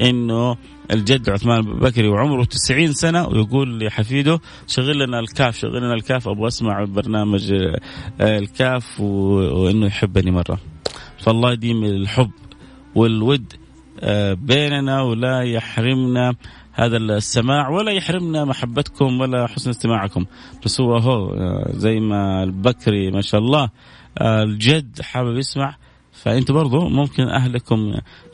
إنه 0.00 0.56
الجد 0.90 1.30
عثمان 1.30 1.62
بكري 1.62 2.08
وعمره 2.08 2.44
90 2.44 2.92
سنة 2.92 3.28
ويقول 3.28 3.84
لحفيده 3.84 4.40
شغل 4.66 4.98
لنا 4.98 5.20
الكاف 5.20 5.58
شغل 5.58 5.76
لنا 5.76 5.94
الكاف 5.94 6.28
أبغى 6.28 6.48
أسمع 6.48 6.84
برنامج 6.84 7.52
آه، 7.52 8.38
الكاف 8.38 9.00
وإنه 9.00 9.86
يحبني 9.86 10.30
مرة. 10.30 10.58
فالله 11.18 11.52
يديم 11.52 11.84
الحب 11.84 12.30
والود 12.94 13.52
آه، 14.00 14.32
بيننا 14.32 15.02
ولا 15.02 15.42
يحرمنا. 15.42 16.34
هذا 16.78 16.96
السماع 16.96 17.68
ولا 17.68 17.92
يحرمنا 17.92 18.44
محبتكم 18.44 19.20
ولا 19.20 19.46
حسن 19.46 19.70
استماعكم. 19.70 20.24
بس 20.64 20.80
هو 20.80 20.96
هو 20.96 21.34
زي 21.70 22.00
ما 22.00 22.42
البكري 22.42 23.10
ما 23.10 23.20
شاء 23.20 23.40
الله 23.40 23.70
الجد 24.20 25.00
حابب 25.02 25.36
يسمع. 25.36 25.76
فانت 26.12 26.52
برضو 26.52 26.88
ممكن 26.88 27.22
أهلكم 27.22 27.78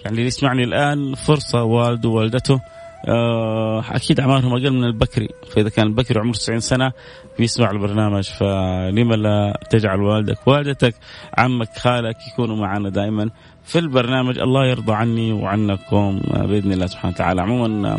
يعني 0.04 0.16
اللي 0.16 0.26
يسمعني 0.26 0.64
الآن 0.64 1.14
فرصة 1.14 1.62
والده 1.62 2.08
ووالدته 2.08 2.60
آه، 3.08 3.84
أكيد 3.90 4.20
أعمارهم 4.20 4.52
أقل 4.52 4.70
من 4.70 4.84
البكري. 4.84 5.28
فإذا 5.50 5.68
كان 5.68 5.86
البكري 5.86 6.20
عمره 6.20 6.32
90 6.32 6.60
سنة 6.60 6.92
بيسمع 7.38 7.70
البرنامج. 7.70 8.22
فلما 8.22 9.14
لا 9.14 9.60
تجعل 9.70 10.00
والدك 10.00 10.48
والدتك 10.48 10.94
عمك 11.38 11.78
خالك 11.78 12.16
يكونوا 12.32 12.56
معنا 12.56 12.88
دائما 12.88 13.30
في 13.64 13.78
البرنامج. 13.78 14.38
الله 14.38 14.66
يرضى 14.66 14.92
عني 14.92 15.32
وعنكم 15.32 16.20
بإذن 16.30 16.72
الله 16.72 16.86
سبحانه 16.86 17.14
وتعالى. 17.14 17.42
عموما 17.42 17.98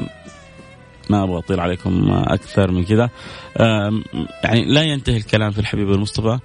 ما 1.09 1.23
أبغى 1.23 1.37
أطيل 1.37 1.59
عليكم 1.59 2.11
أكثر 2.11 2.71
من 2.71 2.83
كذا. 2.83 3.09
يعني 4.43 4.65
لا 4.65 4.81
ينتهي 4.81 5.17
الكلام 5.17 5.51
في 5.51 5.59
الحبيب 5.59 5.91
المصطفى 5.91 6.39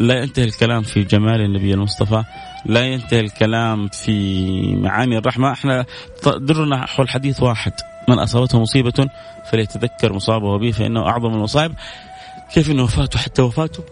لا 0.00 0.22
ينتهي 0.22 0.44
الكلام 0.44 0.82
في 0.82 1.02
جمال 1.02 1.40
النبي 1.40 1.74
المصطفى 1.74 2.24
لا 2.66 2.80
ينتهي 2.80 3.20
الكلام 3.20 3.88
في 3.88 4.76
معاني 4.76 5.18
الرحمة. 5.18 5.52
إحنا 5.52 5.84
درنا 6.26 6.86
حول 6.86 7.08
حديث 7.08 7.42
واحد 7.42 7.72
من 8.08 8.18
أصابته 8.18 8.60
مصيبة 8.60 9.08
فليتذكر 9.50 10.12
مصابه 10.12 10.58
به 10.58 10.70
فإنه 10.70 11.06
أعظم 11.06 11.34
المصائب. 11.34 11.72
كيف 12.54 12.70
انه 12.70 12.82
وفاته 12.82 13.18
حتى 13.18 13.42
وفاته 13.42 13.84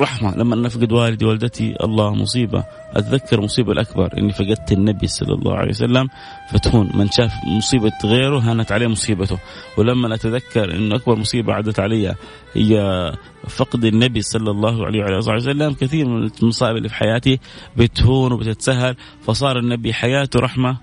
رحمة. 0.00 0.36
لما 0.36 0.54
أنا 0.54 0.68
فقد 0.68 0.92
والدي 0.92 1.24
والدتي 1.24 1.74
الله 1.84 2.14
مصيبة. 2.14 2.64
أتذكر 2.92 3.38
المصيبة 3.38 3.72
الأكبر 3.72 4.18
إني 4.18 4.32
فقدت 4.32 4.72
النبي 4.72 5.06
صلى 5.06 5.34
الله 5.34 5.54
عليه 5.54 5.70
وسلم. 5.70 6.08
فتهون 6.52 6.90
من 6.94 7.10
شاف 7.10 7.32
مصيبة 7.46 7.92
غيره 8.04 8.38
هانت 8.38 8.72
عليه 8.72 8.86
مصيبته. 8.86 9.38
ولما 9.76 10.14
أتذكر 10.14 10.74
إنه 10.74 10.96
أكبر 10.96 11.16
مصيبة 11.16 11.52
عدت 11.52 11.80
علي 11.80 12.14
هي 12.54 13.12
فقد 13.48 13.84
النبي 13.84 14.22
صلى 14.22 14.50
الله 14.50 14.86
عليه 14.86 15.00
وعلى 15.00 15.18
آله 15.18 15.34
وسلم. 15.34 15.72
كثير 15.72 16.08
من 16.08 16.30
المصائب 16.42 16.76
اللي 16.76 16.88
في 16.88 16.94
حياتي 16.94 17.38
بتهون 17.76 18.32
وبتتسهل 18.32 18.96
فصار 19.22 19.58
النبي 19.58 19.92
حياته 19.92 20.40
رحمة 20.40 20.76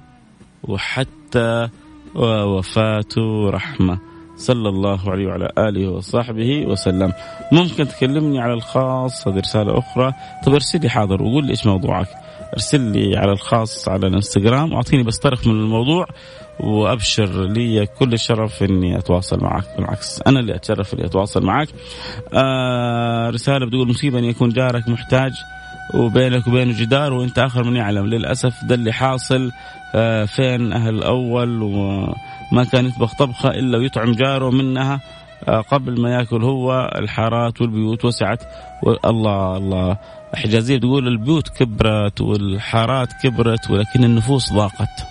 وحتى 0.63 1.69
وفاته 2.15 3.49
رحمة. 3.49 3.99
صلى 4.37 4.69
الله 4.69 5.11
عليه 5.11 5.27
وعلى 5.27 5.49
آله 5.57 5.87
وصحبه 5.89 6.65
وسلم. 6.65 7.13
ممكن 7.51 7.87
تكلمني 7.87 8.39
على 8.39 8.53
الخاص 8.53 9.27
هذه 9.27 9.39
رسالة 9.39 9.79
أخرى، 9.79 10.13
طب 10.45 10.53
ارسل 10.53 10.81
لي 10.81 10.89
حاضر 10.89 11.23
وقول 11.23 11.45
لي 11.45 11.51
إيش 11.51 11.65
موضوعك. 11.65 12.07
ارسل 12.53 12.81
لي 12.81 13.17
على 13.17 13.31
الخاص 13.31 13.89
على 13.89 14.07
الانستغرام 14.07 14.73
واعطيني 14.73 15.03
بس 15.03 15.17
طرف 15.17 15.47
من 15.47 15.53
الموضوع 15.53 16.05
وأبشر 16.59 17.43
لي 17.43 17.85
كل 17.85 18.13
الشرف 18.13 18.63
إني 18.63 18.97
أتواصل 18.97 19.43
معك 19.43 19.63
بالعكس 19.77 20.21
أنا 20.27 20.39
اللي 20.39 20.55
أتشرف 20.55 20.93
إني 20.93 21.05
أتواصل 21.05 21.45
معك. 21.45 21.67
آه 22.33 23.29
رسالة 23.29 23.65
بتقول 23.65 23.89
مصيبة 23.89 24.19
أن 24.19 24.23
يكون 24.23 24.49
جارك 24.49 24.89
محتاج 24.89 25.31
وبينك 25.93 26.47
وبينه 26.47 26.79
جدار 26.79 27.13
وانت 27.13 27.39
آخر 27.39 27.63
من 27.63 27.75
يعلم. 27.75 28.05
للأسف 28.05 28.63
ده 28.63 28.75
اللي 28.75 28.91
حاصل 28.91 29.51
آه 29.95 30.25
فين 30.25 30.73
أهل 30.73 30.95
الأول 30.95 31.61
و 31.63 31.77
ما 32.51 32.63
كان 32.63 32.85
يطبخ 32.85 33.13
طبخة 33.13 33.49
إلا 33.49 33.77
ويطعم 33.77 34.11
جاره 34.11 34.49
منها 34.49 34.99
آه، 35.47 35.61
قبل 35.61 36.01
ما 36.01 36.11
يأكل 36.11 36.43
هو 36.43 36.91
الحارات 36.95 37.61
والبيوت 37.61 38.05
وسعت. 38.05 38.43
الله. 39.05 39.57
الله 39.57 39.97
حجازية 40.35 40.77
تقول 40.77 41.07
البيوت 41.07 41.49
كبرت 41.49 42.21
والحارات 42.21 43.13
كبرت 43.23 43.69
ولكن 43.71 44.03
النفوس 44.03 44.53
ضاقت. 44.53 45.07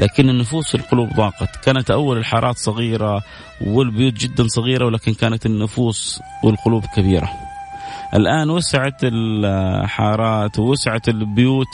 لكن 0.00 0.28
النفوس 0.28 0.74
القلوب 0.74 1.08
ضاقت. 1.08 1.56
كانت 1.64 1.90
أول 1.90 2.18
الحارات 2.18 2.56
صغيرة 2.56 3.22
والبيوت 3.66 4.12
جدا 4.12 4.46
صغيرة 4.46 4.86
ولكن 4.86 5.14
كانت 5.14 5.46
النفوس 5.46 6.22
والقلوب 6.44 6.84
كبيرة. 6.96 7.30
الآن 8.14 8.50
وسعت 8.50 9.04
الحارات 9.04 10.58
ووسعت 10.58 11.08
البيوت. 11.08 11.66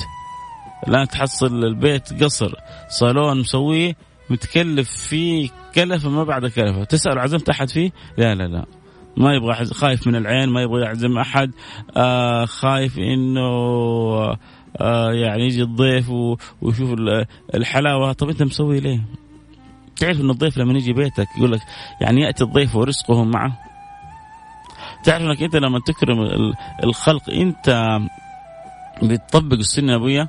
الآن 0.89 1.09
تحصل 1.09 1.65
البيت 1.65 2.23
قصر 2.23 2.55
صالون 2.89 3.41
مسويه 3.41 3.97
متكلف 4.31 4.91
فيه 4.91 5.49
كلفه 5.75 6.11
ما 6.11 6.25
بعد 6.25 6.47
كلفه. 6.47 6.85
تسأل 6.85 7.19
عزمت 7.19 7.49
احد 7.49 7.69
فيه؟ 7.69 7.91
لا 8.19 8.35
لا 8.35 8.49
لا. 8.49 8.65
ما 9.17 9.35
يبغى 9.35 9.65
خايف 9.65 10.07
من 10.07 10.17
العين 10.17 10.49
ما 10.49 10.63
يبغى 10.63 10.83
يعزم 10.83 11.19
أحد. 11.19 11.51
آه 11.97 12.45
خايف 12.45 12.99
إنه 12.99 13.41
آه 14.81 15.13
يعني 15.13 15.45
يجي 15.45 15.63
الضيف 15.63 16.11
ويشوف 16.63 16.95
الحلاوة. 17.55 18.13
طب 18.13 18.29
أنت 18.29 18.43
مسوي 18.43 18.81
ليه؟ 18.81 19.01
تعرف 19.97 20.21
إن 20.21 20.31
الضيف 20.31 20.59
لما 20.59 20.73
يجي 20.73 20.93
بيتك 20.93 21.27
يقول 21.39 21.53
لك 21.53 21.61
يعني 22.01 22.21
يأتي 22.21 22.45
الضيف 22.45 22.77
ورزقه 22.77 23.25
معه؟ 23.25 23.59
تعرف 25.07 25.23
انك 25.23 25.43
انت 25.43 25.57
لما 25.57 25.81
تكرم 25.87 26.19
الخلق 26.85 27.31
انت 27.31 27.99
بتطبق 29.03 29.57
السنة 29.57 29.93
النبويه 29.93 30.29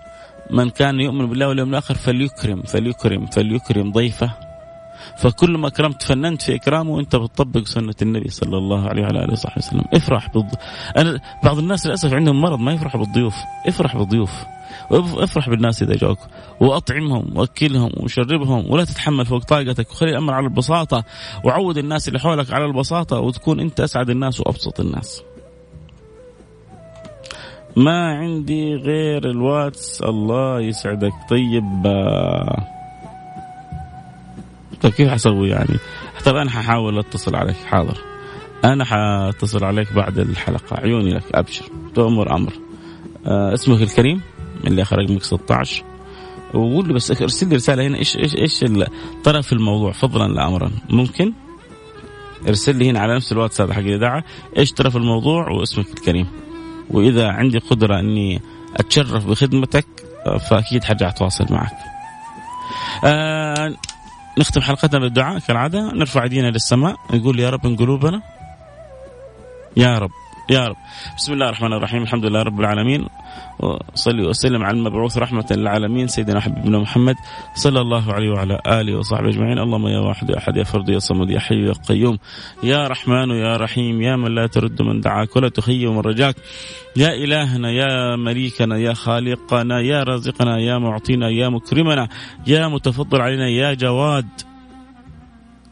من 0.52 0.70
كان 0.70 1.00
يؤمن 1.00 1.26
بالله 1.26 1.48
واليوم 1.48 1.70
الآخر 1.70 1.96
فليكرم 1.96 2.62
فليكرم 2.62 3.26
فليكرم 3.26 3.92
ضيفه. 3.92 4.32
فكل 5.18 5.58
ما 5.58 5.68
اكرمت 5.68 6.04
فننت 6.04 6.42
في 6.42 6.56
إكرامه 6.56 6.92
وانت 6.92 7.16
بتطبق 7.16 7.64
سنة 7.64 7.96
النبي 8.02 8.30
صلى 8.30 8.58
الله 8.58 8.90
عليه 8.90 9.02
وعلى 9.04 9.24
آله 9.24 9.34
وصحبه 9.34 9.58
وسلم. 9.58 9.84
افرح 9.94 10.30
بالض... 10.34 10.56
أنا 10.98 11.20
بعض 11.44 11.58
الناس 11.58 11.86
للأسف 11.86 12.14
عندهم 12.14 12.42
مرض 12.42 12.60
ما 12.60 12.74
يفرح 12.74 12.98
بالضيوف 12.98 13.36
افرح 13.68 13.98
بالضيوف. 13.98 14.32
افرح 14.92 15.50
بالناس 15.50 15.84
إذا 15.84 15.96
جاوك 15.96 16.20
وأطعمهم 16.60 17.38
وأكلهم 17.38 17.92
وشربهم 17.98 18.72
ولا 18.72 18.86
تتحمل 18.86 19.26
فوق 19.26 19.44
طاقتك. 19.44 19.92
وخلي 19.92 20.10
الأمر 20.10 20.34
على 20.34 20.46
البساطة 20.46 21.04
وعود 21.44 21.78
الناس 21.78 22.08
اللي 22.08 22.20
حولك 22.20 22.54
على 22.54 22.66
البساطة 22.66 23.20
وتكون 23.20 23.60
أنت 23.60 23.80
أسعد 23.80 24.10
الناس 24.10 24.40
وأبسط 24.40 24.80
الناس. 24.80 25.24
ما 27.76 28.18
عندي 28.18 28.76
غير 28.76 29.30
الواتس. 29.30 30.02
الله 30.02 30.62
يسعدك. 30.62 31.14
طيب 31.30 31.84
طيب 34.82 34.94
كيف 34.94 35.10
حسوي 35.10 35.50
يعني؟ 35.50 35.78
طيب 36.26 36.36
أنا 36.36 36.50
ححاول 36.50 37.00
أتصل 37.00 37.36
عليك. 37.36 37.56
حاضر. 37.56 37.98
أنا 38.66 38.86
حاتصل 38.86 39.66
عليك 39.66 39.94
بعد 39.94 40.20
الحلقة. 40.20 40.78
عيوني 40.80 41.10
لك 41.10 41.36
أبشر. 41.36 41.66
تؤمر 41.96 42.36
أمر. 42.36 42.54
آه 43.26 43.54
اسمك 43.54 43.82
الكريم؟ 43.82 44.22
اللي 44.66 44.82
اخر 44.82 44.98
رقمك 44.98 45.24
16 45.24 45.84
وقول 46.54 46.88
لي 46.88 46.94
بس 46.94 47.22
أرسل 47.22 47.50
لي 47.50 47.56
رسالة 47.56 47.88
هنا 47.88 47.98
إيش 47.98 48.18
إيش 48.18 48.36
إيش 48.36 48.66
طرف 49.24 49.54
الموضوع؟ 49.54 49.92
فضلا 49.92 50.34
لا 50.34 50.48
امرا. 50.48 50.72
ممكن؟ 50.90 51.34
ارسل 52.48 52.76
لي 52.76 52.90
هنا 52.90 53.00
على 53.00 53.16
نفس 53.16 53.32
الواتساب 53.32 53.72
حق 53.72 53.80
الإذاعة 53.80 54.24
إيش 54.58 54.74
طرف 54.74 54.98
الموضوع 54.98 55.50
واسمك 55.50 55.88
الكريم. 55.88 56.28
وإذا 56.90 57.28
عندي 57.28 57.58
قدرة 57.58 58.00
إني 58.00 58.42
أتشرف 58.76 59.26
بخدمتك 59.26 59.86
فأكيد 60.50 60.84
حرجع 60.84 61.10
أتواصل 61.10 61.46
معك. 61.50 61.78
آه 63.04 63.74
نختم 64.40 64.62
حلقتنا 64.62 65.00
بالدعاء 65.00 65.40
كالعادة. 65.40 65.92
نرفع 65.94 66.24
إيدينا 66.24 66.48
للسماء 66.48 66.96
نقول 67.14 67.40
يا 67.40 67.50
رب 67.50 67.68
من 67.68 67.76
قلوبنا 67.76 68.22
يا 69.78 70.00
رب 70.00 70.12
يا 70.50 70.68
رب. 70.68 70.76
بسم 71.18 71.34
الله 71.34 71.46
الرحمن 71.46 71.74
الرحيم 71.74 72.04
الحمد 72.04 72.26
لله 72.26 72.42
رب 72.42 72.60
العالمين. 72.60 73.08
وصلي 73.60 74.28
وسلم 74.28 74.64
على 74.64 74.78
المبعوث 74.78 75.18
رحمة 75.18 75.46
للعالمين 75.52 76.08
سيدنا 76.08 76.40
حبيبنا 76.40 76.80
محمد 76.80 77.16
صلى 77.56 77.82
الله 77.82 78.14
عليه 78.14 78.30
وعلى 78.30 78.62
آله 78.68 78.98
وصحبه 78.98 79.30
أجمعين. 79.30 79.60
اللهم 79.60 79.88
يا 79.88 80.00
واحد 80.00 80.30
يا 80.30 80.38
أحد 80.38 80.58
يا 80.58 80.64
فرد 80.64 80.90
يا 80.90 81.00
صمد 81.00 81.30
يا 81.30 81.40
حي 81.40 81.66
يا 81.66 81.74
قيوم. 81.90 82.18
يا 82.64 82.88
رحمن 82.88 83.30
يا 83.30 83.58
رحيم 83.58 84.02
يا 84.02 84.16
من 84.16 84.36
لا 84.36 84.48
ترد 84.48 84.82
من 84.82 85.02
دعاك 85.02 85.36
ولا 85.36 85.50
تخيب 85.50 85.90
من 85.90 86.00
رجاك. 86.00 86.36
يا 86.96 87.14
إلهنا 87.14 87.72
يا 87.72 88.16
مليكنا 88.16 88.78
يا 88.78 88.94
خالقنا 88.94 89.80
يا 89.80 90.04
رازقنا 90.04 90.60
يا 90.60 90.78
معطينا 90.78 91.30
يا 91.30 91.50
مكرمنا 91.50 92.08
يا 92.48 92.68
متفضل 92.68 93.22
علينا 93.22 93.48
يا 93.48 93.74
جواد. 93.74 94.47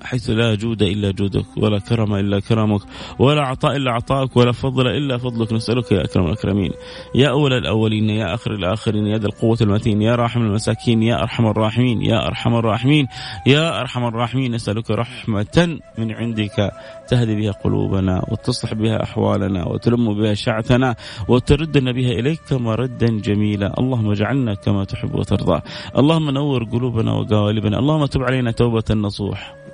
حيث 0.05 0.29
لا 0.29 0.55
جود 0.55 0.81
إلا 0.81 1.11
جودك 1.11 1.45
ولا 1.57 1.79
كرم 1.79 2.15
إلا 2.15 2.39
كرمك 2.39 2.81
ولا 3.19 3.41
عطاء 3.41 3.75
إلا 3.75 3.91
عطاءك 3.91 4.37
ولا 4.37 4.51
فضل 4.51 4.87
إلا 4.87 5.17
فضلك. 5.17 5.53
نسألك 5.53 5.91
يا 5.91 6.03
أكرم 6.03 6.25
الأكرمين 6.25 6.71
يا 7.15 7.29
أول 7.29 7.53
الأولين 7.53 8.09
يا 8.09 8.33
آخر 8.33 8.51
الآخرين 8.51 9.07
يا 9.07 9.17
ذا 9.17 9.27
القوة 9.27 9.57
المتين 9.61 10.01
يا 10.01 10.15
راحم 10.15 10.41
المساكين 10.41 11.03
يا 11.03 11.21
أرحم 11.23 11.45
الراحمين 11.45 12.01
يا 12.01 12.27
أرحم 12.27 12.55
الراحمين 12.55 13.07
يا 13.47 13.79
أرحم 13.81 14.05
الراحمين. 14.05 14.55
نسألك 14.55 14.91
رحمة 14.91 15.79
من 15.97 16.11
عندك 16.11 16.71
تهدي 17.07 17.35
بها 17.35 17.51
قلوبنا 17.51 18.25
وتصلح 18.31 18.73
بها 18.73 19.03
أحوالنا 19.03 19.67
وتلم 19.67 20.13
بها 20.13 20.33
شعثنا 20.33 20.95
وتردنا 21.27 21.91
بها 21.91 22.11
إليك 22.11 22.53
مردا 22.53 23.07
جميلا. 23.07 23.79
اللهم 23.79 24.11
اجعلنا 24.11 24.53
كما 24.53 24.83
تحب 24.83 25.15
وترضى. 25.15 25.61
اللهم 25.97 26.29
نور 26.29 26.63
قلوبنا 26.63 27.13
وقوالبنا. 27.13 27.79
اللهم 27.79 28.05
تب 28.05 28.23
علينا 28.23 28.51
توبة 28.51 28.83
نصوح 28.91 29.64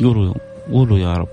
قولوا 0.00 0.34
قولوا 0.72 0.98
يا 0.98 1.12
رب. 1.12 1.28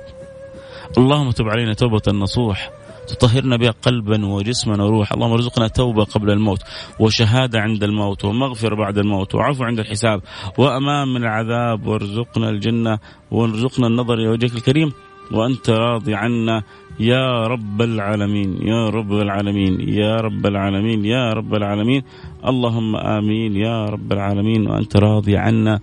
اللهم 0.98 1.32
تب 1.32 1.46
علينا 1.46 1.74
توبة 1.74 2.02
نصوح 2.14 2.70
تطهرنا 3.08 3.58
بها 3.58 3.72
قلبا 3.72 4.26
وجسما 4.26 4.84
وروح 4.84 5.14
اللهم 5.14 5.32
ارزقنا 5.32 5.68
توبة 5.68 6.04
قبل 6.04 6.32
الموت 6.32 6.62
وشهادة 7.00 7.60
عند 7.60 7.84
الموت 7.84 8.26
ومغفرة 8.26 8.76
بعد 8.76 8.98
الموت 8.98 9.36
وعفو 9.36 9.64
عند 9.64 9.80
الحساب 9.80 10.22
وأمان 10.58 11.08
من 11.08 11.24
العذاب. 11.24 11.88
وارزقنا 11.88 12.50
الجنة 12.50 13.00
وارزقنا 13.32 13.88
النظر 13.88 14.14
إلى 14.14 14.28
وجهك 14.28 14.56
الكريم. 14.56 14.92
وأنت 15.32 15.70
راضي 15.70 16.16
عنا 16.16 16.64
يا 17.00 17.48
رب 17.48 17.82
العالمين 17.82 18.68
يا 18.68 18.90
رب 18.90 19.14
العالمين 19.14 19.90
يا 19.90 20.16
رب 20.16 20.46
العالمين 20.46 21.06
يا 21.06 21.30
رب 21.30 21.56
العالمين. 21.56 22.04
اللهم 22.48 22.96
آمين 22.96 23.56
يا 23.56 23.86
رب 23.86 24.14
العالمين. 24.14 24.68
وأنت 24.70 24.98
راضي 24.98 25.38
عنا 25.38 25.80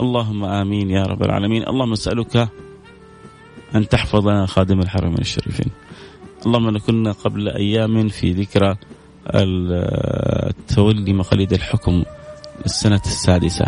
اللهم 0.00 0.44
آمين 0.44 0.90
يا 0.90 1.02
رب 1.02 1.22
العالمين. 1.22 1.68
اللهم 1.68 1.92
اسالك 1.92 2.48
أن 3.74 3.88
تحفظنا 3.88 4.46
خادم 4.46 4.80
الحرمين 4.80 5.18
الشريفين. 5.18 5.70
اللهم 6.46 6.78
كنا 6.78 7.12
قبل 7.12 7.48
أيام 7.48 8.08
في 8.08 8.32
ذكرى 8.32 8.76
تولي 10.68 11.12
مقاليد 11.12 11.52
الحكم 11.52 12.02
السنة 12.64 13.02
السادسة. 13.06 13.66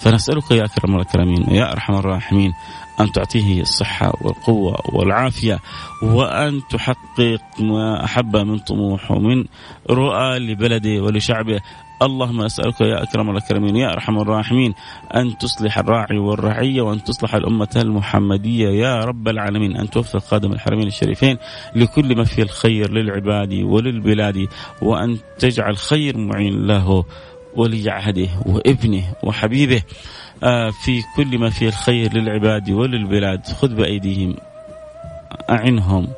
فنسألك 0.00 0.50
يا 0.50 0.64
أكرم 0.64 0.96
الأكرمين 0.96 1.44
ويا 1.48 1.72
أرحم 1.72 1.94
الراحمين 1.94 2.52
أن 3.00 3.12
تعطيه 3.12 3.60
الصحة 3.60 4.12
والقوة 4.20 4.76
والعافية 4.92 5.58
وأن 6.02 6.60
تحقق 6.70 7.60
ما 7.60 8.04
أحب 8.04 8.36
من 8.36 8.58
طموح 8.58 9.10
ومن 9.10 9.44
رؤى 9.90 10.38
لبلده 10.38 11.02
ولشعبه. 11.02 11.60
اللهم 12.02 12.40
أسألك 12.40 12.80
يا 12.80 13.02
أكرم 13.02 13.30
الأكرمين 13.30 13.76
يا 13.76 13.92
أرحم 13.92 14.18
الراحمين 14.18 14.74
أن 15.14 15.38
تصلح 15.38 15.78
الراعي 15.78 16.18
والرعية 16.18 16.82
وأن 16.82 17.04
تصلح 17.04 17.34
الأمة 17.34 17.68
المحمدية 17.76 18.68
يا 18.68 19.04
رب 19.04 19.28
العالمين. 19.28 19.76
أن 19.76 19.90
توفق 19.90 20.18
خادم 20.18 20.52
الحرمين 20.52 20.86
الشريفين 20.86 21.38
لكل 21.76 22.16
ما 22.16 22.24
فيه 22.24 22.42
الخير 22.42 22.90
للعباد 22.90 23.54
وللبلاد 23.54 24.48
وأن 24.82 25.18
تجعل 25.38 25.76
خير 25.76 26.18
معين 26.18 26.66
له 26.66 27.04
ولي 27.56 27.90
عهده 27.90 28.28
وابنه 28.46 29.04
وحبيبه 29.22 29.82
آه، 30.42 30.70
في 30.70 31.02
كل 31.16 31.38
ما 31.38 31.50
فيه 31.50 31.68
الخير 31.68 32.12
للعباد 32.14 32.70
وللبلاد. 32.70 33.46
خذ 33.46 33.74
بأيديهم 33.74 34.36
أعنهم 35.50 36.08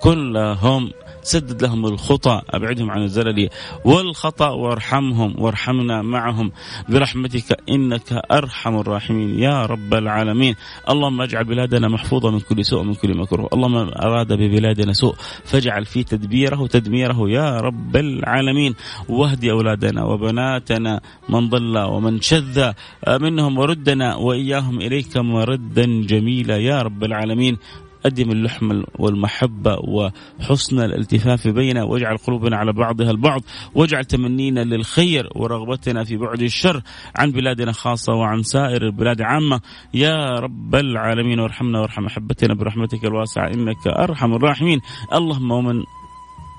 كلهم. 0.00 0.90
سدد 1.26 1.62
لهم 1.62 1.86
الخطى 1.86 2.42
أبعدهم 2.50 2.90
عن 2.90 3.02
الزلل 3.02 3.48
والخطأ 3.84 4.48
وارحمهم 4.48 5.34
وارحمنا 5.38 6.02
معهم. 6.02 6.52
برحمتك 6.88 7.60
إنك 7.70 8.12
أرحم 8.32 8.74
الراحمين. 8.78 9.38
يا 9.38 9.66
رب 9.66 9.94
العالمين. 9.94 10.54
اللهم 10.90 11.20
اجعل 11.22 11.44
بلادنا 11.44 11.88
محفوظة 11.88 12.30
من 12.30 12.40
كل 12.40 12.64
سوء 12.64 12.80
ومن 12.80 12.94
كل 12.94 13.16
مكروه 13.16 13.48
اللهم 13.52 13.76
أراد 13.76 14.32
ببلادنا 14.32 14.92
سوء 14.92 15.14
فاجعل 15.44 15.84
في 15.84 16.04
تدبيره 16.04 16.66
تدميره. 16.66 17.30
يا 17.30 17.60
رب 17.60 17.96
العالمين. 17.96 18.74
واهدي 19.08 19.50
أولادنا 19.50 20.04
وبناتنا 20.04 21.00
من 21.28 21.48
ضل 21.48 21.78
ومن 21.78 22.20
شذ 22.20 22.72
منهم 23.08 23.58
وردنا 23.58 24.14
وإياهم 24.16 24.80
إليك 24.80 25.16
مردا 25.16 25.86
جميلا. 26.06 26.56
يا 26.56 26.82
رب 26.82 27.04
العالمين. 27.04 27.58
أدم 28.06 28.30
اللحم 28.30 28.82
والمحبة 28.98 29.76
وحسن 29.78 30.80
الالتفاف 30.80 31.48
بيننا 31.48 31.84
واجعل 31.84 32.16
قلوبنا 32.16 32.56
على 32.56 32.72
بعضها 32.72 33.10
البعض 33.10 33.40
واجعل 33.74 34.04
تمنينا 34.04 34.60
للخير 34.60 35.28
ورغبتنا 35.34 36.04
في 36.04 36.16
بعد 36.16 36.42
الشر 36.42 36.82
عن 37.16 37.32
بلادنا 37.32 37.72
خاصة 37.72 38.12
وعن 38.14 38.42
سائر 38.42 38.82
البلاد 38.82 39.22
عامة. 39.22 39.60
يا 39.94 40.38
رب 40.38 40.74
العالمين 40.74 41.40
وارحمنا 41.40 41.80
وارحم 41.80 42.06
أحبتنا 42.06 42.54
برحمتك 42.54 43.04
الواسعة 43.04 43.48
إنك 43.48 43.86
أرحم 43.86 44.34
الراحمين. 44.34 44.80
اللهم 45.12 45.50
ومن 45.50 45.82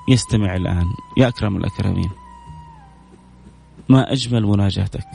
يستمع 0.10 0.56
الآن 0.56 0.86
يا 1.18 1.28
أكرم 1.28 1.58
الأكرمين 1.58 2.10
ما 3.90 4.12
أجمل 4.14 4.44
مناجاتك 4.44 5.08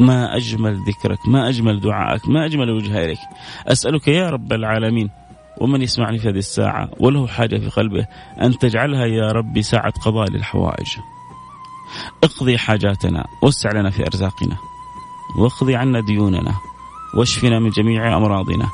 ما 0.00 0.36
أجمل 0.36 0.78
ذكرك 0.88 1.28
ما 1.28 1.48
أجمل 1.48 1.80
دعائك 1.80 2.28
ما 2.28 2.44
أجمل 2.44 2.70
وجه 2.70 3.04
إليك. 3.04 3.18
أسألك 3.66 4.08
يا 4.08 4.30
رب 4.30 4.52
العالمين 4.52 5.10
ومن 5.60 5.82
يسمعني 5.82 6.18
في 6.18 6.28
هذه 6.28 6.38
الساعة 6.38 6.90
وله 7.00 7.26
حاجة 7.26 7.56
في 7.56 7.68
قلبه 7.68 8.06
أن 8.42 8.58
تجعلها 8.58 9.06
يا 9.06 9.32
ربي 9.32 9.62
ساعة 9.62 9.92
قضاء 10.04 10.30
للحوائج. 10.30 10.88
اقضي 12.24 12.58
حاجاتنا 12.58 13.26
وسع 13.42 13.70
لنا 13.70 13.90
في 13.90 14.06
أرزاقنا. 14.06 14.56
واقضي 15.38 15.76
عنا 15.76 16.00
ديوننا 16.00 16.54
واشفنا 17.14 17.58
من 17.58 17.70
جميع 17.70 18.16
أمراضنا. 18.16 18.68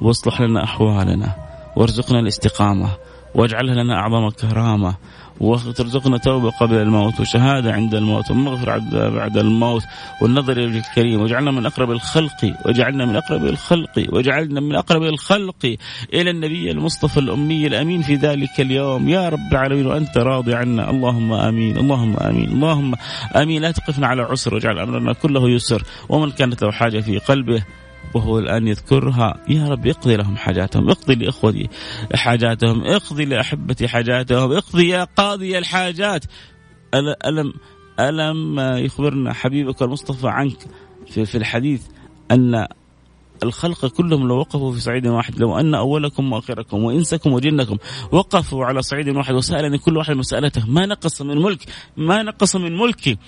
واصلح 0.00 0.40
لنا 0.40 0.64
أحوالنا 0.64 1.36
وارزقنا 1.76 2.20
الاستقامة. 2.20 2.90
واجعلها 3.34 3.74
لنا 3.74 3.94
أعظم 3.94 4.28
كرامة 4.28 4.94
وترزقنا 5.40 6.18
توبة 6.18 6.50
قبل 6.50 6.74
الموت 6.74 7.20
وشهادة 7.20 7.72
عند 7.72 7.94
الموت 7.94 8.30
ومغفرة 8.30 9.08
بعد 9.08 9.36
الموت 9.36 9.82
والنظر 10.22 10.52
إلى 10.52 10.78
الكريم 10.78 11.20
واجعلنا 11.20 11.50
من 11.50 11.66
أقرب 11.66 11.90
الخلق 11.90 12.54
واجعلنا 12.66 13.06
من 13.06 13.16
أقرب 13.16 13.44
الخلق 13.44 14.06
واجعلنا 14.12 14.60
من 14.60 14.74
أقرب 14.74 15.02
الخلق 15.02 15.76
إلى 16.14 16.30
النبي 16.30 16.70
المصطفى 16.70 17.20
الأمي 17.20 17.66
الأمين 17.66 18.02
في 18.02 18.14
ذلك 18.14 18.60
اليوم. 18.60 19.08
يا 19.08 19.28
رب 19.28 19.52
العالمين 19.52 19.86
وأنت 19.86 20.18
راضي 20.18 20.54
عنا. 20.54 20.90
اللهم 20.90 21.32
آمين 21.32 21.76
اللهم 21.78 22.16
آمين 22.16 22.48
اللهم 22.48 22.94
آمين. 23.36 23.62
لا 23.62 23.70
تقفنا 23.70 24.06
على 24.06 24.22
عسر 24.22 24.54
واجعل 24.54 24.78
أمرنا 24.78 25.12
كله 25.12 25.50
يسر 25.50 25.82
ومن 26.08 26.30
كانت 26.30 26.62
له 26.62 26.72
حاجة 26.72 27.00
في 27.00 27.18
قلبه 27.18 27.62
وهو 28.14 28.38
الآن 28.38 28.68
يذكرها 28.68 29.44
يا 29.48 29.68
رب 29.68 29.86
اقضي 29.86 30.16
لهم 30.16 30.36
حاجاتهم 30.36 30.90
اقضي 30.90 31.14
لإخوتي 31.14 31.68
حاجاتهم 32.14 32.84
اقضي 32.84 33.24
لأحبتي 33.24 33.88
حاجاتهم 33.88 34.52
اقضي 34.52 34.88
يا 34.88 35.04
قاضي 35.04 35.58
الحاجات. 35.58 36.24
ألم 36.94 37.52
ألم 38.00 38.60
يخبرنا 38.60 39.32
حبيبك 39.32 39.82
المصطفى 39.82 40.28
عنك 40.28 40.58
في, 41.06 41.24
في 41.24 41.38
الحديث 41.38 41.82
أن 42.30 42.66
الخلق 43.42 43.86
كلهم 43.86 44.28
لو 44.28 44.38
وقفوا 44.38 44.72
في 44.72 44.80
صعيد 44.80 45.06
واحد 45.06 45.38
لو 45.38 45.58
أن 45.58 45.74
أولكم 45.74 46.32
وآخركم 46.32 46.84
وإنسكم 46.84 47.32
وجنكم 47.32 47.76
وقفوا 48.12 48.64
على 48.64 48.82
صعيد 48.82 49.08
واحد 49.08 49.34
وسألني 49.34 49.78
كل 49.78 49.96
واحد 49.96 50.14
مسألته 50.14 50.66
ما 50.66 50.86
نقص 50.86 51.22
من 51.22 51.42
ملك 51.42 51.64
ما 51.96 52.22
نقص 52.22 52.56
من 52.56 52.76
ملكي. 52.76 53.18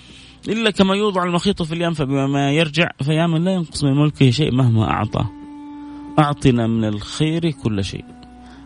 إلا 0.47 0.71
كما 0.71 0.95
يوضع 0.95 1.23
المخيط 1.23 1.61
في 1.61 1.73
اليم 1.73 1.93
فبما 1.93 2.51
يرجع 2.51 2.89
فيا 3.03 3.27
من 3.27 3.43
لا 3.43 3.51
ينقص 3.51 3.83
من 3.83 3.93
ملكه 3.93 4.29
شيء 4.29 4.55
مهما 4.55 4.91
أعطى 4.91 5.25
أعطنا 6.19 6.67
من 6.67 6.85
الخير 6.85 7.51
كل 7.51 7.83
شيء. 7.83 8.05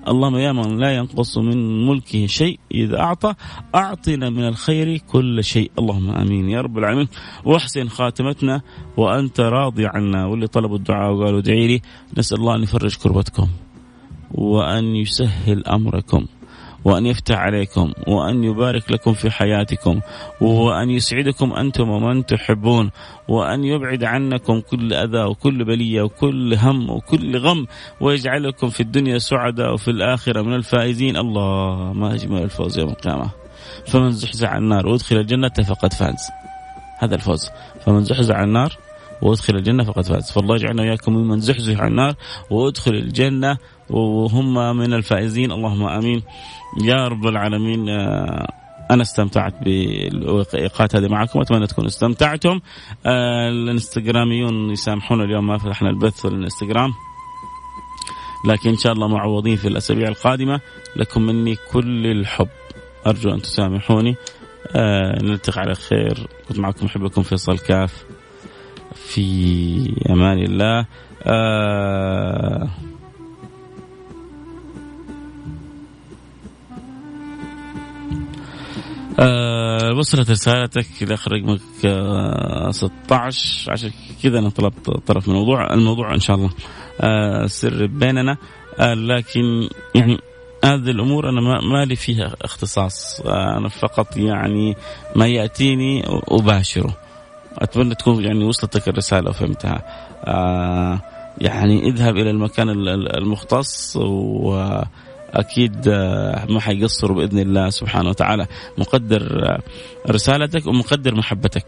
اللهم 0.08 0.36
يا 0.36 0.52
من 0.52 0.78
لا 0.78 0.96
ينقص 0.96 1.38
من 1.38 1.88
ملكه 1.88 2.26
شيء 2.26 2.60
إذا 2.72 3.00
أعطى 3.00 3.34
أعطنا 3.76 4.30
من 4.30 4.48
الخير 4.48 4.98
كل 4.98 5.44
شيء. 5.44 5.72
اللهم 5.80 6.10
آمين 6.10 6.50
يا 6.50 6.62
رب 6.62 6.78
العالمين. 6.78 7.08
واحسن 7.46 7.88
خاتمتنا 7.88 8.62
وأنت 8.98 9.40
راضي 9.40 9.86
عنا. 9.86 10.26
واللي 10.26 10.48
طلبوا 10.48 10.78
الدعاء 10.78 11.14
وقالوا 11.14 11.40
ادعي 11.40 11.68
لي 11.68 11.82
نسأل 12.18 12.38
الله 12.38 12.56
أن 12.56 12.64
يفرج 12.64 12.96
كربتكم 12.98 13.48
وأن 14.32 14.96
يسهل 14.96 15.68
أمركم. 15.68 16.26
وأن 16.86 17.06
يفتح 17.06 17.38
عليكم 17.38 17.94
وأن 18.08 18.44
يبارك 18.44 18.92
لكم 18.92 19.14
في 19.14 19.32
حياتكم 19.32 20.00
وأن 20.42 20.90
يسعدكم 20.90 21.54
أنتم 21.54 21.90
ومن 21.90 22.26
تحبون 22.26 22.92
وأن 23.28 23.64
يبعد 23.64 24.04
عنكم 24.04 24.60
كل 24.60 24.94
أذى 24.94 25.24
وكل 25.24 25.66
بلية 25.66 26.02
وكل 26.02 26.54
هم 26.54 26.90
وكل 26.90 27.38
غم 27.38 27.68
ويجعلكم 28.02 28.70
في 28.70 28.80
الدنيا 28.80 29.18
سعداء 29.18 29.74
وفي 29.74 29.92
الآخرة 29.92 30.42
من 30.42 30.54
الفائزين. 30.54 31.18
الله 31.18 31.94
ما 31.94 32.14
أجمل 32.14 32.44
الفوز 32.44 32.80
يوم 32.80 32.90
القيامة. 32.90 33.30
فمن 33.88 34.12
زحزح 34.12 34.50
عن 34.50 34.64
النار 34.64 34.88
وأدخل 34.88 35.18
الجنة 35.18 35.50
فقد 35.50 35.94
فاز. 35.94 36.30
هذا 36.98 37.16
الفوز. 37.16 37.50
فمن 37.86 38.04
زحزح 38.04 38.36
عن 38.36 38.48
النار 38.48 38.78
وأدخل 39.22 39.56
الجنة 39.56 39.84
فقد 39.84 40.06
فاز. 40.06 40.32
فالله 40.32 40.56
يجعلنا 40.56 40.82
وإياكم 40.82 41.14
ممن 41.14 41.40
زحزح 41.40 41.80
عن 41.80 41.88
النار 41.88 42.16
وأدخل 42.50 42.92
الجنة 42.92 43.58
وهم 43.90 44.78
من 44.78 44.94
الفائزين. 44.94 45.52
اللهم 45.52 45.84
آمين. 45.84 46.24
يا 46.84 47.08
رب 47.08 47.28
العالمين 47.28 47.90
آه، 47.90 48.48
أنا 48.92 49.02
استمتعت 49.02 49.64
بالوقائقات 49.64 50.96
هذه 50.96 51.08
معكم. 51.08 51.42
أتمنى 51.42 51.68
تكونوا 51.68 51.90
استمتعتم. 51.90 52.60
آه، 53.06 53.50
الانستغراميون 53.50 54.72
يسامحونا 54.72 55.24
اليوم 55.24 55.48
ما 55.48 55.58
فتحنا 55.58 55.90
البث 55.90 56.22
في 56.22 56.28
الانستغرام. 56.28 56.94
لكن 58.48 58.70
إن 58.70 58.78
شاء 58.78 58.94
الله 58.94 59.08
معوضين 59.08 59.56
في 59.56 59.68
الأسابيع 59.68 60.08
القادمة. 60.08 60.60
لكم 60.96 61.22
مني 61.22 61.56
كل 61.72 62.08
الحب. 62.08 62.48
أرجو 63.08 63.30
أن 63.30 63.42
تسامحوني. 63.42 64.16
آه 64.76 65.24
نلتقي 65.24 65.62
على 65.62 65.76
خير. 65.76 66.28
كنت 66.50 66.60
معكم 66.60 66.86
أحبكم 66.86 67.24
فيصل 67.24 67.58
كاف. 67.58 68.06
في 68.96 70.04
أمان 70.10 70.38
الله. 70.38 70.86
آه 71.24 72.70
آه 79.20 79.94
وصلت 79.98 80.32
رسالتك 80.32 80.88
لاخر 81.02 81.32
رقمك 81.32 81.62
آه 81.86 82.72
16 82.72 83.72
عشان 83.72 83.92
كذا 84.24 84.40
أنا 84.40 84.50
طلبت 84.50 84.90
طرف 84.90 85.28
من 85.28 85.36
الموضوع. 85.36 85.74
الموضوع 85.74 86.14
إن 86.14 86.20
شاء 86.20 86.36
الله 86.36 86.50
آه 87.02 87.46
سر 87.46 87.86
بيننا. 87.86 88.38
آه 88.80 88.94
لكن 88.94 89.70
يعني 89.96 90.18
هذه 90.64 90.92
الأمور 90.92 91.30
أنا 91.30 91.42
ما 91.62 91.86
لي 91.86 91.96
فيها 91.96 92.36
اختصاص. 92.42 93.22
آه 93.26 93.58
أنا 93.58 93.70
فقط 93.70 94.18
يعني 94.18 94.76
ما 95.16 95.28
يأتيني 95.28 96.04
أباشره. 96.08 96.98
أتمنى 97.58 97.96
تكون 97.96 98.24
يعني 98.24 98.44
وصلتك 98.44 98.88
الرسالة 98.88 99.30
وفهمتها. 99.30 99.82
آه 100.24 101.02
يعني 101.42 101.88
اذهب 101.88 102.18
إلى 102.18 102.30
المكان 102.30 102.70
المختص 103.18 103.96
و 103.96 104.82
أكيد 105.34 105.88
آه، 105.88 106.46
ما 106.50 106.60
حيقصروا 106.60 107.18
بإذن 107.18 107.40
الله 107.40 107.70
سبحانه 107.70 108.10
وتعالى. 108.10 108.48
مقدر 108.78 109.50
آه، 109.50 109.60
رسالتك 110.12 110.68
ومقدر 110.68 111.16
محبتك. 111.16 111.66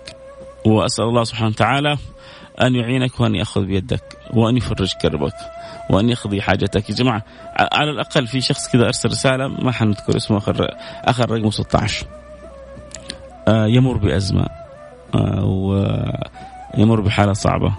وأسأل 0.65 1.05
الله 1.05 1.23
سبحانه 1.23 1.49
وتعالى 1.49 1.97
أن 2.61 2.75
يعينك 2.75 3.19
وأن 3.19 3.35
يأخذ 3.35 3.65
بيدك 3.65 4.17
وأن 4.33 4.57
يفرج 4.57 4.93
كربك 5.01 5.35
وأن 5.89 6.09
يقضي 6.09 6.41
حاجتك. 6.41 6.89
يا 6.89 6.95
جماعة 6.95 7.23
على 7.73 7.91
الأقل 7.91 8.27
في 8.27 8.41
شخص 8.41 8.67
كذا 8.69 8.85
أرسل 8.85 9.09
رسالة 9.09 9.47
ما 9.47 9.71
حنذكر 9.71 10.17
اسمه 10.17 10.37
آخر 10.37 10.67
آخر 11.03 11.31
رقم 11.31 11.49
16 11.49 12.05
آه، 13.47 13.67
يمر 13.67 13.97
بأزمة 13.97 14.45
ويمر 15.43 17.01
بحالة 17.01 17.33
صعبة. 17.33 17.73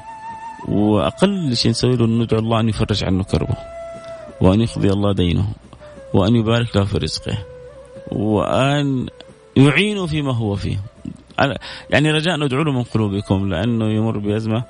وأقل 0.68 1.56
شيء 1.56 1.70
نسوي 1.70 1.96
له 1.96 2.06
ندعو 2.06 2.40
الله 2.40 2.60
أن 2.60 2.68
يفرج 2.68 3.04
عنه 3.04 3.24
كربه 3.24 3.56
وأن 4.40 4.60
يقضي 4.60 4.90
الله 4.90 5.12
دينه. 5.12 5.46
وأن 6.14 6.36
يبارك 6.36 6.76
له 6.76 6.84
في 6.84 6.98
رزقه 6.98 7.38
وأن 8.12 9.06
يعينه 9.56 10.06
فيما 10.06 10.34
هو 10.34 10.54
فيه. 10.54 10.80
يعني 11.90 12.10
رجاء 12.10 12.36
ندعو 12.36 12.62
له 12.62 12.72
من 12.72 12.82
قلوبكم 12.82 13.48
لأنه 13.48 13.84
يمر 13.84 14.18
بأزمة 14.18 14.64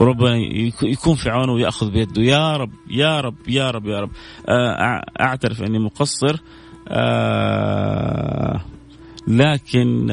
وربنا 0.00 0.36
يكون 0.82 1.14
في 1.14 1.30
عونه 1.30 1.52
ويأخذ 1.52 1.90
بيده. 1.90 2.22
يا 2.22 2.56
رب 2.56 2.70
يا 2.90 3.20
رب 3.20 3.48
يا 3.48 3.70
رب 3.70 3.86
يا 3.86 4.00
رب. 4.00 4.10
أعترف 5.20 5.62
أني 5.62 5.78
مقصر 5.78 6.36
لكن 9.28 10.08